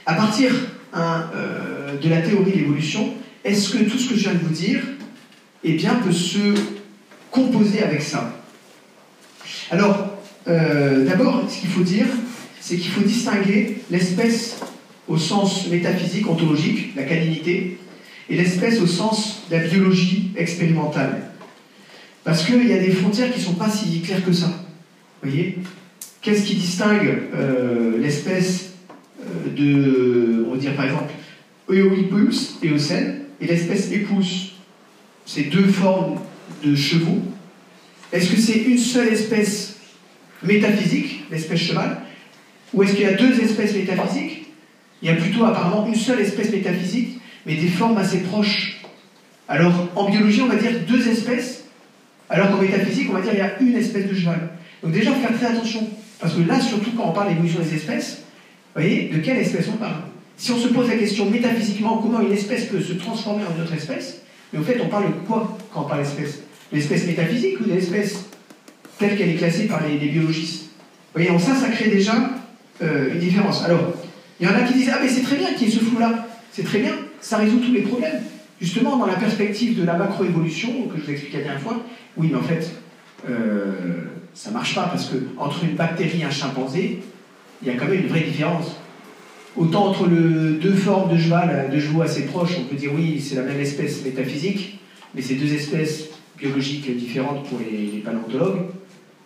[0.06, 0.52] À partir
[0.94, 1.30] hein,
[2.02, 3.14] de la théorie de l'évolution,
[3.44, 4.82] est-ce que tout ce que je viens de vous dire
[5.64, 6.56] eh peut se
[7.30, 8.42] composer avec ça?
[9.70, 10.18] Alors,
[10.48, 12.06] euh, d'abord, ce qu'il faut dire,
[12.60, 14.58] c'est qu'il faut distinguer l'espèce
[15.08, 17.80] au sens métaphysique, ontologique, la caninité,
[18.30, 21.31] et l'espèce au sens de la biologie expérimentale.
[22.24, 24.52] Parce qu'il y a des frontières qui ne sont pas si claires que ça.
[25.24, 25.58] Voyez?
[26.22, 28.74] Qu'est-ce qui distingue euh, l'espèce
[29.22, 31.12] euh, de, on va dire par exemple,
[31.70, 34.54] Eohippus, Eocène, et l'espèce Epus
[35.26, 36.20] Ces deux formes
[36.64, 37.22] de chevaux.
[38.12, 39.78] Est-ce que c'est une seule espèce
[40.44, 42.02] métaphysique, l'espèce cheval?
[42.74, 44.48] Ou est-ce qu'il y a deux espèces métaphysiques?
[45.02, 48.82] Il y a plutôt apparemment une seule espèce métaphysique, mais des formes assez proches.
[49.48, 51.61] Alors, en biologie, on va dire deux espèces,
[52.32, 54.50] alors qu'en métaphysique, on va dire qu'il y a une espèce de cheval.
[54.82, 55.88] Donc déjà, faire très attention,
[56.20, 58.24] parce que là, surtout quand on parle d'évolution des espèces,
[58.74, 59.98] vous voyez, de quelle espèce on parle?
[60.38, 63.64] Si on se pose la question métaphysiquement, comment une espèce peut se transformer en une
[63.64, 64.22] autre espèce,
[64.52, 66.40] mais au fait, on parle de quoi quand on parle d'espèce?
[66.72, 68.26] L'espèce métaphysique ou de l'espèce
[68.98, 70.64] telle qu'elle est classée par les, biologistes?
[71.14, 72.14] Vous voyez, en ça, ça crée déjà
[72.82, 73.66] euh, une différence.
[73.66, 73.94] Alors,
[74.40, 75.84] il y en a qui disent Ah, mais c'est très bien qu'il y ait ce
[75.84, 76.28] flou-là.
[76.54, 78.22] C'est très bien, ça résout tous les problèmes.
[78.62, 81.84] Justement, dans la perspective de la macroévolution, que je vous expliqué la dernière fois,
[82.18, 82.72] oui, mais en fait,
[83.30, 87.00] euh, ça ne marche pas parce que entre une bactérie et un chimpanzé,
[87.62, 88.78] il y a quand même une vraie différence.
[89.58, 93.36] Autant entre deux formes de cheval, de chevaux assez proches, on peut dire oui, c'est
[93.36, 94.80] la même espèce métaphysique,
[95.14, 96.06] mais c'est deux espèces
[96.38, 98.62] biologiques différentes pour les, paléontologues.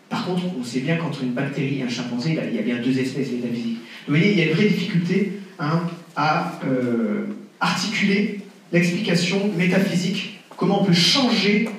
[0.10, 2.78] Par contre, on sait bien qu'entre une bactérie et un chimpanzé, il y a bien
[2.78, 3.78] deux espèces métaphysiques.
[4.08, 5.82] Vous voyez, il y a une vraie difficulté hein,
[6.16, 7.28] à euh,
[7.60, 11.70] articuler l'explication métaphysique, comment on peut changer,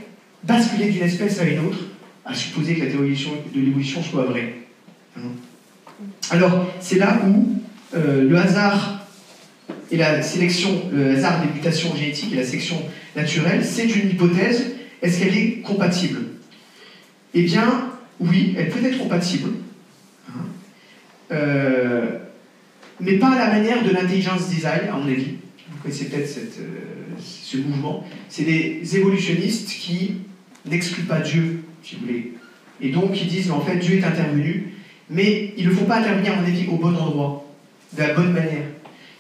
[0.47, 1.79] basculer d'une espèce à une autre,
[2.25, 4.55] à supposer que la théorie de l'évolution soit vraie.
[5.17, 5.31] Hein.
[6.31, 7.61] Alors, c'est là où
[7.95, 9.07] euh, le hasard
[9.91, 12.83] et la sélection, le hasard des mutations génétiques et la sélection
[13.15, 14.73] naturelle, c'est une hypothèse.
[15.03, 16.21] Est-ce qu'elle est compatible?
[17.35, 19.51] Eh bien, oui, elle peut être compatible.
[20.29, 20.33] Hein.
[21.33, 22.19] Euh,
[23.01, 25.35] mais pas à la manière de l'intelligence design, à mon avis.
[25.71, 26.65] Vous connaissez peut-être euh,
[27.21, 28.05] ce mouvement.
[28.29, 30.13] C'est des évolutionnistes qui
[30.67, 32.33] n'excluent pas Dieu, si vous voulez.
[32.81, 34.75] Et donc qui disent qu'en fait Dieu est intervenu,
[35.09, 37.47] mais ils ne font pas intervenir, à mon au bon endroit
[37.97, 38.65] de la bonne manière.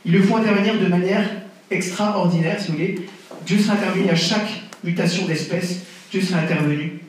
[0.04, 1.28] Il le faut intervenir de manière
[1.70, 2.94] extraordinaire, si vous voulez.
[3.44, 5.82] Dieu sera intervenu à chaque mutation d'espèce.
[6.10, 7.00] Dieu sera intervenu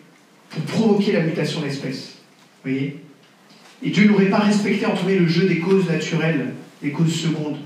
[0.49, 2.15] pour provoquer la mutation d'espèce.
[2.63, 3.03] Vous voyez?
[3.83, 7.57] Et Dieu n'aurait pas respecté, entre guillemets, le jeu des causes naturelles, des causes secondes.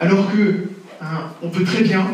[0.00, 0.68] Alors que,
[1.00, 2.06] hein, on peut très bien,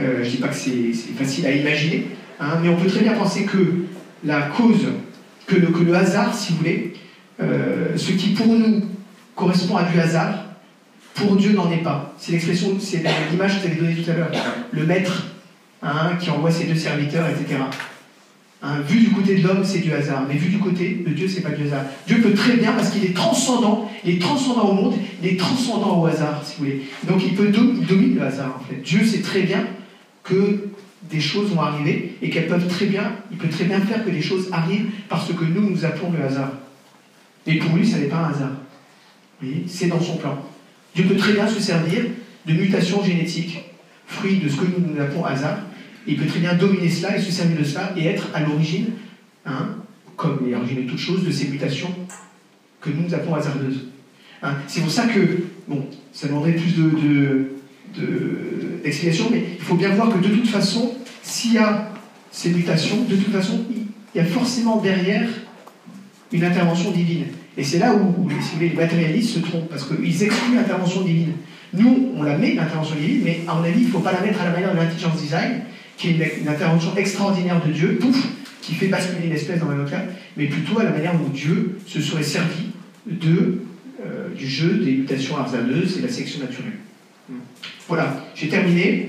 [0.00, 2.06] euh, je ne dis pas que c'est facile à imaginer,
[2.40, 3.84] hein, mais on peut très bien penser que
[4.24, 4.88] la cause,
[5.46, 6.94] que le, hasard, si vous voulez,
[7.40, 8.82] euh, ce qui pour nous
[9.34, 10.46] correspond à du hasard.
[11.14, 12.14] Pour Dieu, n'en est pas.
[12.18, 14.30] C'est l'expression, c'est l'image que vous avez donnée tout à l'heure.
[14.70, 15.26] Le maître
[15.82, 17.60] hein, qui envoie ses deux serviteurs, etc.
[18.62, 20.24] Hein, vu du côté de l'homme, c'est du hasard.
[20.26, 21.82] Mais vu du côté de Dieu, c'est pas du hasard.
[22.06, 25.38] Dieu peut très bien, parce qu'il est transcendant, il est transcendant au monde, il est
[25.38, 26.82] transcendant au hasard, si vous voulez.
[27.06, 28.80] Donc il, peut il domine le hasard, en fait.
[28.82, 29.66] Dieu sait très bien
[30.22, 30.68] que
[31.10, 34.10] des choses vont arriver et qu'elles peuvent très bien, il peut très bien faire que
[34.10, 36.52] des choses arrivent parce que nous, nous appelons le hasard.
[37.46, 38.52] Et pour lui, ça n'est pas un hasard
[39.66, 40.38] c'est dans son plan.
[40.94, 42.04] Dieu peut très bien se servir
[42.46, 43.64] de mutations génétiques,
[44.06, 45.58] fruit de ce que nous, appelons hasard,
[46.06, 48.86] il peut très bien dominer cela et se servir de cela et être à l'origine,
[49.46, 49.76] hein,
[50.16, 51.94] comme l'origine de toutes choses, de ces mutations
[52.80, 53.86] que nous appelons hasardeuses.
[54.42, 54.56] Hein.
[54.66, 57.51] c'est pour ça que, bon, ça demanderait plus de,
[59.30, 61.90] mais il faut bien voir que de toute façon, s'il y a
[62.30, 63.60] ces mutations, de toute façon,
[64.14, 65.28] il y a forcément derrière
[66.32, 67.26] une intervention divine.
[67.56, 68.28] Et c'est là où,
[68.58, 71.32] les matérialistes se trompent, parce qu'ils excluent l'intervention divine.
[71.74, 74.20] Nous, on la met, l'intervention divine, mais à mon avis, il ne faut pas la
[74.20, 75.62] mettre à la manière de l'intelligence design,
[75.96, 78.16] qui est une, intervention extraordinaire de Dieu, pouf,
[78.62, 80.04] qui fait basculer une espèce dans autre cas,
[80.36, 82.70] mais plutôt à la manière dont Dieu se serait servi
[83.06, 83.62] de,
[84.04, 86.78] euh, du jeu des mutations hasardeuses et la sélection naturelle.
[87.88, 89.00] Voilà, j'ai terminé.